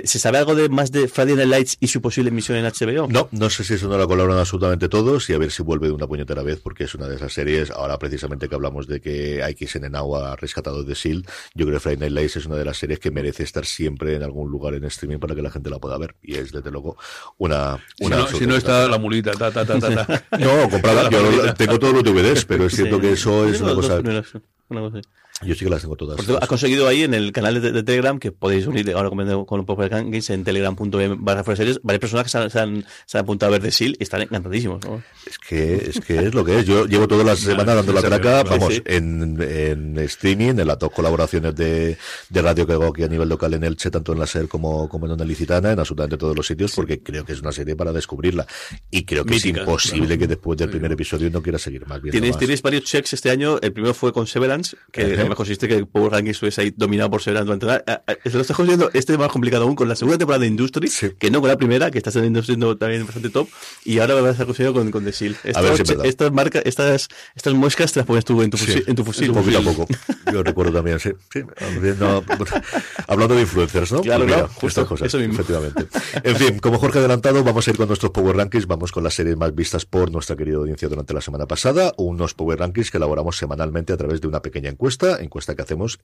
[0.04, 3.08] ¿Se sabe algo de más de Friday Night Lights y su posible emisión en HBO?
[3.08, 5.86] No, no sé si eso no lo colaboran absolutamente todos y a ver si vuelve
[5.86, 9.00] de una puñetera vez, porque es una de esas series, ahora precisamente que hablamos de
[9.00, 12.46] que hay que en agua rescatado de SEAL, yo creo que Friday Night Lights es
[12.46, 15.42] una de las series que merece estar siempre en algún lugar en streaming para que
[15.42, 16.14] la gente la pueda ver.
[16.22, 16.96] Y es, desde luego,
[17.36, 21.78] una, una si no está la mulita, ta, ta, ta, ta, No, comprada, yo tengo
[21.78, 24.00] todos los DVDs, pero es cierto que eso es una cosa...
[24.70, 25.00] Una cosa.
[25.42, 26.16] Yo sí que las tengo todas.
[26.16, 29.08] Por cierto, has conseguido ahí en el canal de, de Telegram, que podéis unir ahora
[29.10, 32.58] con, con Power Games en telegram.m barra de series, varias personas que se han, se
[32.58, 34.84] han, se han apuntado a ver de SEAL y están encantadísimos.
[34.84, 35.02] ¿no?
[35.26, 36.66] Es que, es que es lo que es.
[36.66, 38.82] Yo llevo todas las semanas dando la traca, vamos, sí.
[38.84, 41.96] en, en streaming, en las dos colaboraciones de,
[42.28, 44.88] de radio que hago aquí a nivel local en Elche, tanto en la SER como,
[44.88, 47.76] como en Onda Licitana, en absolutamente todos los sitios, porque creo que es una serie
[47.76, 48.46] para descubrirla.
[48.90, 50.20] Y creo que Mítica, es imposible claro.
[50.20, 52.12] que después del primer episodio no quiera seguir más bien.
[52.12, 53.58] Tienes, tienes varios checks este año.
[53.60, 55.27] El primero fue con Severance, que.
[55.28, 57.82] Además consiste que Power Rankings estuviese ahí dominado por Severance durante la...
[57.86, 60.88] ah, Lo estás consiguiendo este es más complicado aún con la segunda temporada de Industry,
[60.88, 61.10] Sí.
[61.18, 63.48] que no con la primera, que está siendo siendo también bastante top,
[63.84, 65.36] y ahora vas a conseguir con, con The Seal.
[65.54, 68.84] A ver si estas, marcas, estas, estas muescas te las pones tú en tu fusil.
[68.86, 69.32] En tu fusil.
[69.32, 69.86] Poquito a poco.
[70.32, 71.10] Yo recuerdo también, sí.
[71.32, 71.42] sí
[71.98, 72.22] no,
[73.06, 74.00] hablando de influencers, ¿no?
[74.02, 75.34] Claro, Pues mira, justo, estas cosas, eso mismo.
[75.34, 75.86] efectivamente.
[76.22, 79.04] En fin, como Jorge ha adelantado, vamos a ir con nuestros Power Rankings, vamos con
[79.04, 82.90] las series más vistas por nuestra querida audiencia durante la semana pasada, unos Power Rankings
[82.90, 85.98] que elaboramos semanalmente a través de una pequeña encuesta, encuesta que hacemos,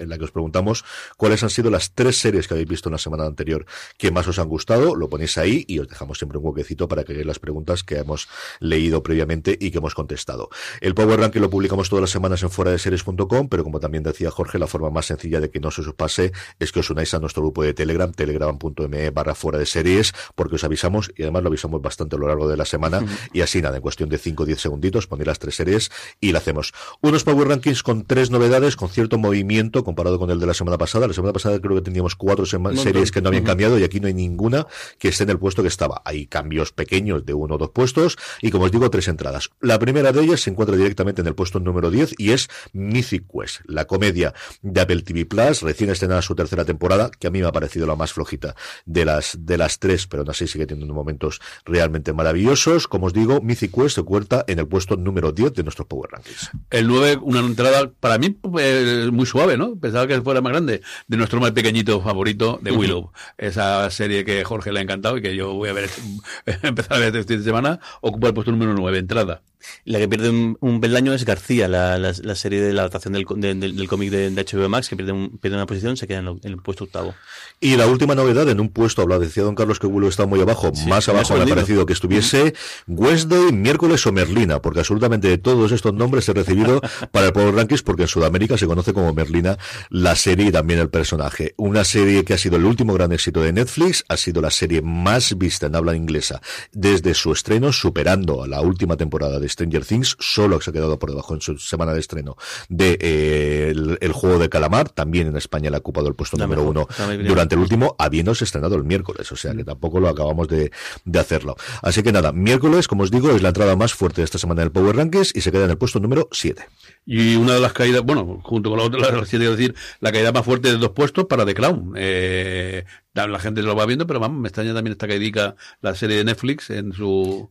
[0.00, 0.84] en la que os preguntamos
[1.16, 3.66] cuáles han sido las tres series que habéis visto en la semana anterior
[3.98, 7.04] que más os han gustado, lo ponéis ahí y os dejamos siempre un huequecito para
[7.04, 8.28] que hagáis las preguntas que hemos
[8.60, 10.48] leído previamente y que hemos contestado.
[10.80, 14.02] El Power Ranking lo publicamos todas las semanas en fuera de series.com, pero como también
[14.02, 16.90] decía Jorge, la forma más sencilla de que no se os pase es que os
[16.90, 21.22] unáis a nuestro grupo de Telegram, telegram.me barra fuera de series, porque os avisamos y
[21.22, 24.08] además lo avisamos bastante a lo largo de la semana y así nada, en cuestión
[24.08, 25.90] de 5 o 10 segunditos ponéis las tres series
[26.20, 26.72] y la hacemos.
[27.00, 30.78] Unos Power Rankings con tres novedades, con cierto movimiento comparado con el de la semana
[30.78, 31.08] pasada.
[31.08, 34.06] La semana pasada creo que teníamos cuatro series que no habían cambiado y aquí no
[34.06, 34.66] hay ninguna
[34.98, 36.02] que esté en el puesto que estaba.
[36.04, 39.50] Hay cambios pequeños de uno o dos puestos y como os digo, tres entradas.
[39.60, 43.24] La primera de ellas se encuentra directamente en el puesto número 10 y es Mythic
[43.26, 47.40] Quest, la comedia de Apple TV Plus, recién estrenada su tercera temporada, que a mí
[47.40, 48.54] me ha parecido la más flojita
[48.86, 52.86] de las, de las tres, pero aún así sigue teniendo momentos realmente maravillosos.
[52.86, 56.10] Como os digo, Mythic Quest se cuenta en el puesto número 10 de nuestros Power
[56.12, 56.50] Rankings.
[56.70, 59.76] El 9, una entrada para mí pues, muy suave, ¿no?
[59.76, 60.82] Pensaba que fuera más grande.
[61.06, 63.12] De nuestro más pequeñito favorito, de Willow.
[63.38, 65.90] Esa serie que Jorge le ha encantado y que yo voy a ver,
[66.62, 69.42] empezar a ver este fin de semana, ocupa el puesto número 9, entrada.
[69.84, 73.12] La que pierde un, un peldaño es García, la, la, la serie de la adaptación
[73.14, 75.96] del, de- del, del cómic de, de HBO Max, que pierde, un- pierde una posición,
[75.96, 77.14] se queda en, lo- en el puesto octavo.
[77.60, 80.40] Y la última novedad, en un puesto, hablaba, decía don Carlos que Willow está muy
[80.40, 82.54] abajo, Sí, más abajo me ha parecido que estuviese
[82.86, 86.80] Wednesday, miércoles o Merlina, porque absolutamente de todos estos nombres he recibido
[87.12, 89.58] para el Power Rankings, porque en Sudamérica se conoce como Merlina
[89.90, 91.54] la serie y también el personaje.
[91.56, 94.82] Una serie que ha sido el último gran éxito de Netflix, ha sido la serie
[94.82, 96.40] más vista en habla inglesa
[96.72, 100.98] desde su estreno, superando a la última temporada de Stranger Things, solo se ha quedado
[100.98, 102.36] por debajo en su semana de estreno
[102.68, 106.36] de eh, el, el juego de calamar, también en España le ha ocupado el puesto
[106.36, 110.00] La número mejor, uno durante el último, habiéndose estrenado el miércoles, o sea que tampoco
[110.00, 110.70] lo acabamos de,
[111.04, 111.56] de hacerlo.
[111.82, 114.62] Así que nada, miércoles, como os digo, es la entrada más fuerte de esta semana
[114.62, 116.66] del Power Rankings y se queda en el puesto número 7.
[117.06, 120.12] Y una de las caídas, bueno, junto con la otra, la, la, quiero decir, la
[120.12, 121.94] caída más fuerte de dos puestos para The Crown.
[121.96, 122.84] Eh,
[123.14, 126.24] la gente lo va viendo, pero vamos, me extraña también esta caídica, la serie de
[126.24, 127.50] Netflix en su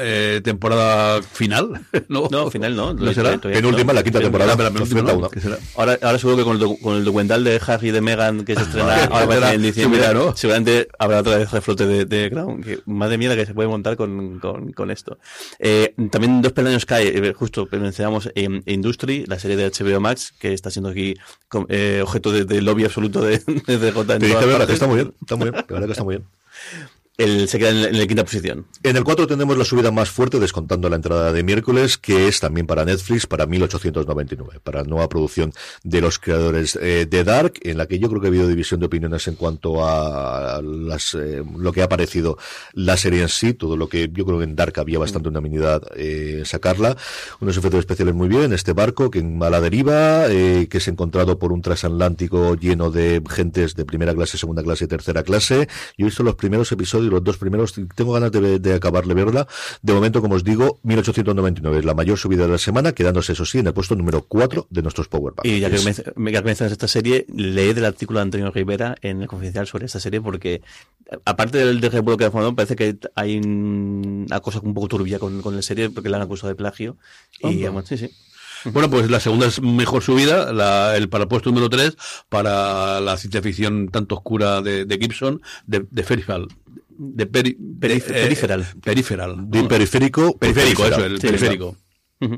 [0.00, 1.80] eh, temporada final.
[2.08, 2.92] No, No, final no.
[2.94, 3.38] ¿No será?
[3.38, 5.14] Penúltima, la quinta temporada, la penúltima, ¿no?
[5.18, 5.28] una.
[5.28, 5.58] ¿Qué será?
[5.76, 8.54] Ahora, ahora seguro que con el, con el documental de Harry y de Meghan que
[8.54, 10.36] se estrena ahora parece será- en diciembre, ¿no?
[10.36, 12.62] seguramente habrá otra vez reflote de, de Crown.
[12.62, 15.18] Que madre mía la que se puede montar con, con, con esto.
[15.58, 20.32] Eh, también dos peldaños cae, eh, justo mencionamos eh, Industry, la serie de HBO Max,
[20.38, 21.14] que está siendo aquí
[21.68, 25.14] eh, objeto de, de lobby absoluto de, de en Te todas que está muy bien,
[25.20, 26.28] está muy bien, la verdad que está muy bien.
[27.16, 28.66] Él se queda en la, en la quinta posición.
[28.82, 32.40] En el 4 tenemos la subida más fuerte, descontando la entrada de miércoles, que es
[32.40, 35.52] también para Netflix, para 1899, para la nueva producción
[35.82, 38.80] de los creadores eh, de Dark, en la que yo creo que ha habido división
[38.80, 42.38] de opiniones en cuanto a las, eh, lo que ha parecido
[42.72, 45.82] la serie en sí, todo lo que yo creo que en Dark había bastante unanimidad
[45.96, 46.96] eh, sacarla.
[47.40, 51.38] Unos efectos especiales muy bien, este barco que en mala deriva, eh, que es encontrado
[51.38, 55.68] por un transatlántico lleno de gentes de primera clase, segunda clase y tercera clase.
[55.96, 59.14] Yo he visto los primeros episodios, los dos primeros, tengo ganas de, de acabar de
[59.14, 59.46] verla.
[59.82, 63.44] De momento, como os digo, 1899 es la mayor subida de la semana, quedándose eso
[63.44, 66.02] sí en el puesto número 4 de nuestros Power Y ya que, Rankings.
[66.16, 69.66] me, ya que mencionas esta serie, leed el artículo de Antonio Rivera en el Confidencial
[69.66, 70.62] sobre esta serie porque,
[71.24, 74.88] aparte del de revuelo que ha formado, parece que hay un- una cosa un poco
[74.88, 76.96] turbia con, con la serie porque la han acusado de plagio.
[77.40, 78.10] Y, bueno, sí, sí.
[78.72, 81.96] Bueno, pues la segunda es mejor subida, la, el para el puesto número 3
[82.30, 86.48] para la ciencia ficción tanto oscura de, de Gibson, de, de.
[86.96, 88.66] De peri- Perif- eh, Peripheral.
[88.82, 89.50] Peripheral.
[89.50, 91.76] De periférico, Periférico, eso, el Sí, periférico.
[92.20, 92.36] Ujú.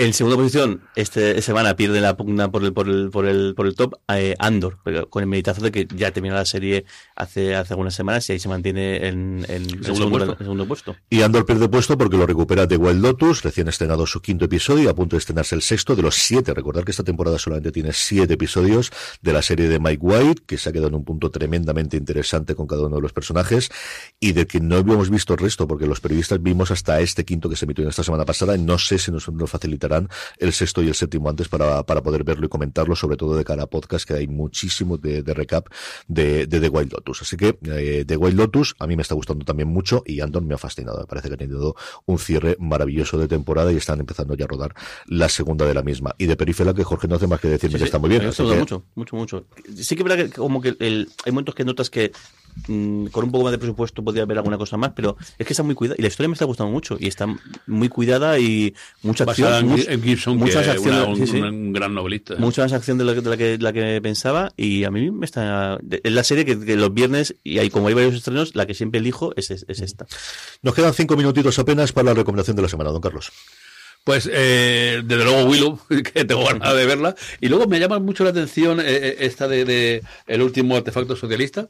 [0.00, 3.66] En segunda posición, este semana pierde la pugna por el, por el, por el, por
[3.66, 4.78] el top eh, Andor,
[5.10, 6.84] con el meditazo de que ya terminó la serie
[7.16, 10.94] hace, hace algunas semanas y ahí se mantiene en, en el, segundo, segundo, puesto.
[11.10, 14.88] Y Andor pierde puesto porque lo recupera de Wild Lotus, recién estrenado su quinto episodio,
[14.88, 16.54] a punto de estrenarse el sexto de los siete.
[16.54, 20.58] Recordar que esta temporada solamente tiene siete episodios de la serie de Mike White, que
[20.58, 23.68] se ha quedado en un punto tremendamente interesante con cada uno de los personajes
[24.20, 27.48] y de que no habíamos visto el resto, porque los periodistas vimos hasta este quinto
[27.48, 29.50] que se emitió en esta semana pasada no sé si nos, nos
[30.38, 33.44] el sexto y el séptimo antes para, para poder verlo y comentarlo, sobre todo de
[33.44, 35.68] cara a podcast, que hay muchísimo de, recap
[36.06, 37.22] de, de, The Wild Lotus.
[37.22, 40.42] Así que eh, The Wild Lotus a mí me está gustando también mucho y Andor
[40.42, 41.00] me ha fascinado.
[41.00, 41.76] Me parece que ha tenido
[42.06, 44.74] un cierre maravilloso de temporada y están empezando ya a rodar
[45.06, 46.14] la segunda de la misma.
[46.18, 48.22] Y de Perifera, que Jorge no hace más que decirme que está muy bien.
[48.22, 49.46] Me mucho, mucho, mucho.
[49.74, 52.12] Sí que es verdad que como que el, hay momentos que notas que
[52.66, 55.52] Mm, con un poco más de presupuesto podría haber alguna cosa más, pero es que
[55.52, 57.26] está muy cuidada y la historia me está gustando mucho y está
[57.66, 59.76] muy cuidada y mucha acción.
[59.78, 62.34] en Gibson, muchas acciones, un, gran novelista.
[62.38, 65.78] Mucha más acción de la, que, la que pensaba y a mí me está.
[66.02, 69.00] Es la serie que, los viernes, y hay como hay varios estrenos, la que siempre
[69.00, 70.06] elijo es, es esta.
[70.62, 73.32] Nos quedan cinco minutitos apenas para la recomendación de la semana, don Carlos.
[74.08, 75.78] Pues eh, desde luego Willow,
[76.14, 77.14] que tengo ganas de verla.
[77.42, 81.68] Y luego me llama mucho la atención eh, eh, esta de, el último artefacto socialista.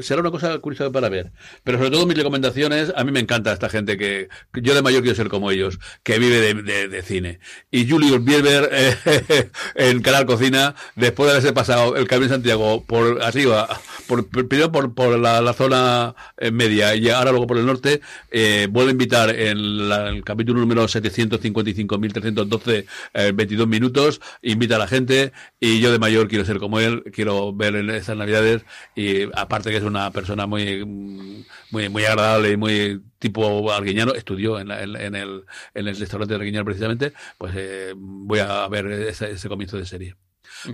[0.00, 1.32] Será una cosa curiosa para ver.
[1.64, 4.28] Pero sobre todo mis recomendaciones, a mí me encanta esta gente que,
[4.62, 7.40] yo de mayor quiero ser como ellos, que vive de, cine.
[7.72, 8.70] Y Julius Bierber
[9.74, 13.68] en Canal Cocina, después de haberse pasado el Camino Santiago por arriba,
[14.06, 16.14] por, primero por, por la, zona
[16.52, 18.02] media y ahora luego por el norte,
[18.70, 19.58] vuelve a invitar en
[19.90, 25.98] el capítulo número 700 55.312 eh, 22 minutos, invita a la gente y yo de
[25.98, 28.64] mayor quiero ser como él, quiero ver en estas navidades
[28.94, 30.84] y aparte que es una persona muy
[31.70, 36.64] muy muy agradable y muy tipo arguiñano, estudió en, el, en el restaurante de arguiñano
[36.64, 40.16] precisamente, pues eh, voy a ver ese comienzo de serie.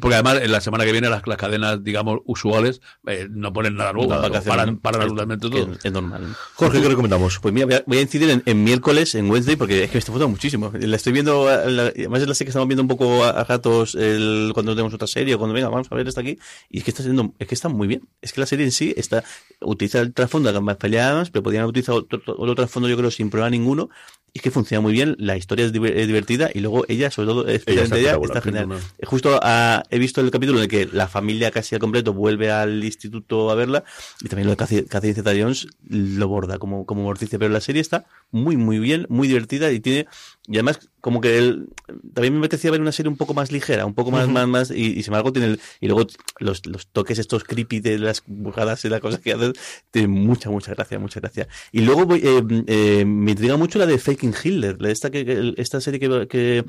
[0.00, 3.92] Porque además, en la semana que viene, las, cadenas, digamos, usuales eh, no ponen nada
[3.92, 4.08] nuevo.
[4.08, 5.74] para, para, todo.
[5.82, 6.36] Es, normal.
[6.54, 7.38] Jorge, ¿qué recomendamos?
[7.40, 10.30] Pues mira, voy a, incidir en, miércoles, en Wednesday, porque es que me está gustando
[10.30, 10.72] muchísimo.
[10.74, 14.50] La estoy viendo, además es la serie que estamos viendo un poco a, ratos el,
[14.54, 16.38] cuando tenemos otra serie, o cuando venga, vamos a ver esta aquí.
[16.70, 18.08] Y es que está siendo, es que está muy bien.
[18.20, 19.24] Es que la serie en sí está,
[19.60, 23.30] utiliza el trasfondo de gambas peleadas, pero podrían utilizar otro, otro trasfondo, yo creo, sin
[23.30, 23.88] problema ninguno
[24.36, 28.00] es que funciona muy bien, la historia es, divertida y luego ella, sobre todo, especialmente
[28.00, 28.68] ella, está, genial.
[29.04, 32.84] Justo ah, he visto el capítulo de que la familia casi al completo vuelve al
[32.84, 33.84] instituto a verla
[34.22, 37.80] y también lo de Catherine Zeta Jones lo borda como, como morticia, pero la serie
[37.82, 40.06] está muy, muy bien, muy divertida y tiene,
[40.48, 41.68] y además como que él,
[42.14, 44.70] también me apetecía ver una serie un poco más ligera, un poco más, más, más,
[44.70, 46.06] y, y sin embargo tiene el, y luego
[46.38, 49.52] los, los toques estos creepy de las bujadas y las cosas que hacen,
[49.90, 51.48] tiene mucha, mucha gracia, mucha gracia.
[51.72, 56.00] Y luego eh, eh, me intriga mucho la de Faking Hitler, esta, que, esta serie
[56.00, 56.64] que, que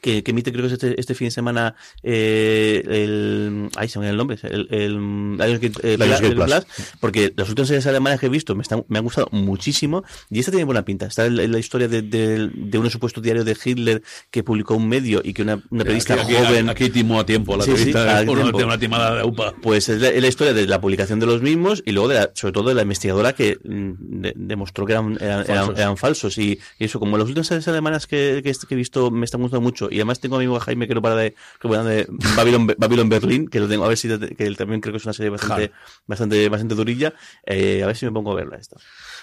[0.00, 3.98] que, que, emite creo que es este, este fin de semana eh, el ay se
[3.98, 6.64] me el nombre el, el, el,
[7.00, 10.40] porque las últimas series alemanas que he visto me, están, me han gustado muchísimo y
[10.40, 11.06] esta tiene buena pinta.
[11.06, 14.88] Está en la historia de, de, de, un supuesto diario de Hitler que publicó un
[14.88, 19.16] medio y que una, una periodista joven aquí, timó a tiempo la periodista una timada
[19.16, 19.54] de UPA.
[19.62, 22.52] Pues es la, historia de la publicación de los mismos y luego de la, sobre
[22.52, 26.38] todo de la investigadora que mm, demostró que eran, eran, eran, falsos.
[26.38, 29.87] Y, eso como las últimas series alemanas que, que, he visto me están gustando mucho
[29.90, 33.08] y además tengo a mi amigo Jaime que no para de, que de Babylon, Babylon
[33.08, 35.30] Berlin, que lo tengo, a ver si, que él también creo que es una serie
[35.30, 35.72] bastante,
[36.06, 37.14] bastante, bastante durilla,
[37.46, 38.76] eh, a ver si me pongo a verla esta.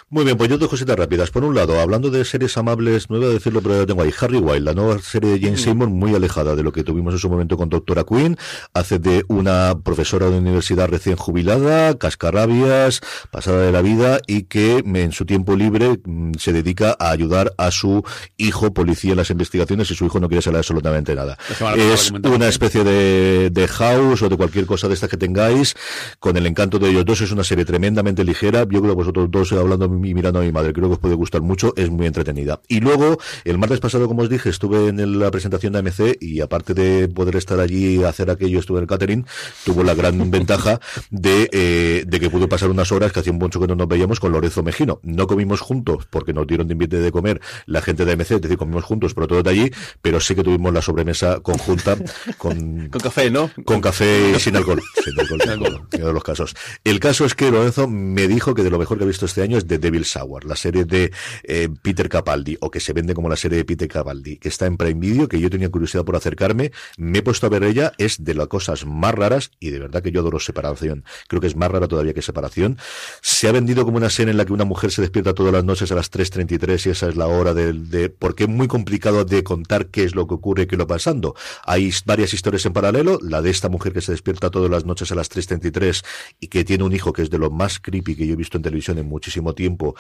[0.08, 1.32] Muy bien, pues yo dos cositas rápidas.
[1.32, 4.14] Por un lado, hablando de series amables, no voy a decirlo, pero ya tengo ahí.
[4.22, 5.58] Harry Wild, la nueva serie de Jane mm.
[5.58, 8.38] Seymour, muy alejada de lo que tuvimos en su momento con Doctora Queen.
[8.76, 13.02] Hace de una profesora de universidad recién jubilada, cascarrabias,
[13.32, 17.54] pasada de la vida y que en su tiempo libre mm, se dedica a ayudar
[17.58, 18.04] a su
[18.38, 21.38] hijo policía en las investigaciones y su hijo no quiere absolutamente nada.
[21.76, 25.76] Es una especie de, de house o de cualquier cosa de esta que tengáis,
[26.20, 27.22] con el encanto de ellos dos.
[27.22, 28.60] Es una serie tremendamente ligera.
[28.62, 30.74] Yo creo que vosotros dos hablando y mirando a mi madre.
[30.74, 32.62] Creo que os puede gustar mucho, es muy entretenida.
[32.68, 36.42] Y luego, el martes pasado, como os dije, estuve en la presentación de AMC y
[36.42, 39.26] aparte de poder estar allí hacer aquello, estuve en el catering,
[39.64, 40.80] tuvo la gran ventaja
[41.10, 44.20] de, eh, de que pudo pasar unas horas que hacía mucho que no nos veíamos
[44.20, 45.00] con Lorenzo Mejino.
[45.04, 48.42] No comimos juntos porque nos dieron de invite de comer la gente de AMC, es
[48.42, 51.98] decir, comimos juntos, pero todo de allí, pero sí que tuvimos la sobremesa conjunta
[52.38, 53.52] con, con café, ¿no?
[53.66, 54.82] Con café sin alcohol.
[55.04, 56.56] sin alcohol, sin alcohol de los casos.
[56.84, 59.42] El caso es que Lorenzo me dijo que de lo mejor que ha visto este
[59.42, 61.12] año es The Devil Hour, la serie de
[61.44, 64.68] eh, Peter Capaldi, o que se vende como la serie de Peter Capaldi, que está
[64.68, 67.94] en Prime Video, que yo tenía curiosidad por acercarme, me he puesto a ver ella,
[67.98, 71.04] es de las cosas más raras, y de verdad que yo adoro separación.
[71.28, 72.78] Creo que es más rara todavía que separación.
[73.22, 75.64] Se ha vendido como una serie en la que una mujer se despierta todas las
[75.64, 79.26] noches a las 3.33 y esa es la hora de, de, porque es muy complicado
[79.26, 81.36] de contar qué es lo que ocurre y qué lo pasando.
[81.66, 85.12] Hay varias historias en paralelo, la de esta mujer que se despierta todas las noches
[85.12, 86.06] a las 3.33
[86.40, 88.58] y que tiene un hijo que es de lo más creepy que yo he visto
[88.58, 89.96] en televisión en muchísimo tiempo,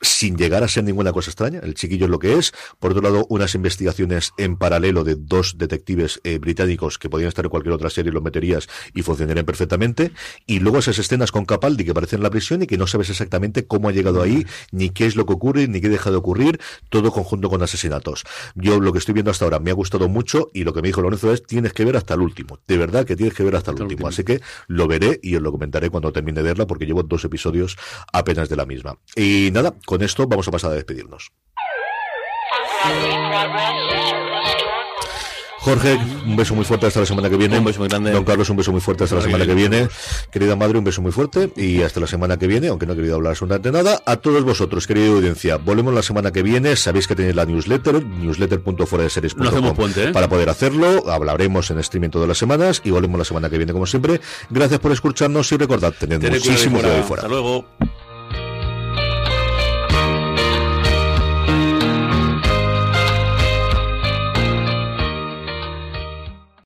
[0.00, 1.60] sin llegar a ser ninguna cosa extraña.
[1.60, 2.52] El chiquillo es lo que es.
[2.78, 7.44] Por otro lado, unas investigaciones en paralelo de dos detectives eh, británicos que podían estar
[7.44, 10.12] en cualquier otra serie, los meterías y funcionarían perfectamente.
[10.46, 13.10] Y luego esas escenas con Capaldi que aparecen en la prisión y que no sabes
[13.10, 16.16] exactamente cómo ha llegado ahí, ni qué es lo que ocurre, ni qué deja de
[16.16, 16.60] ocurrir,
[16.90, 18.24] todo conjunto con asesinatos.
[18.54, 20.88] Yo lo que estoy viendo hasta ahora me ha gustado mucho y lo que me
[20.88, 22.58] dijo Lorenzo es tienes que ver hasta el último.
[22.66, 23.90] De verdad que tienes que ver hasta el, último.
[23.90, 24.08] último.
[24.08, 27.24] Así que lo veré y os lo comentaré cuando termine de verla porque llevo dos
[27.24, 27.78] episodios
[28.12, 28.98] apenas de la misma.
[29.16, 31.32] Y nada, con esto vamos a pasar a despedirnos.
[35.60, 37.58] Jorge, un beso muy fuerte hasta la semana que viene.
[37.58, 38.12] Un beso muy grande.
[38.12, 39.88] Don Carlos, un beso muy fuerte hasta la semana que viene.
[40.30, 42.96] Querida madre, un beso muy fuerte y hasta la semana que viene, aunque no he
[42.96, 44.00] querido hablar absolutamente nada.
[44.06, 46.76] A todos vosotros, querida audiencia, volvemos la semana que viene.
[46.76, 50.12] Sabéis que tenéis la newsletter, newsletter.fueradeseries.com no hacemos puente, ¿eh?
[50.12, 51.10] para poder hacerlo.
[51.10, 54.20] Hablaremos en streaming todas las semanas y volvemos la semana que viene, como siempre.
[54.50, 57.22] Gracias por escucharnos y recordad, tened muchísimo cuidado ahí fuera.
[57.22, 57.66] Hasta luego.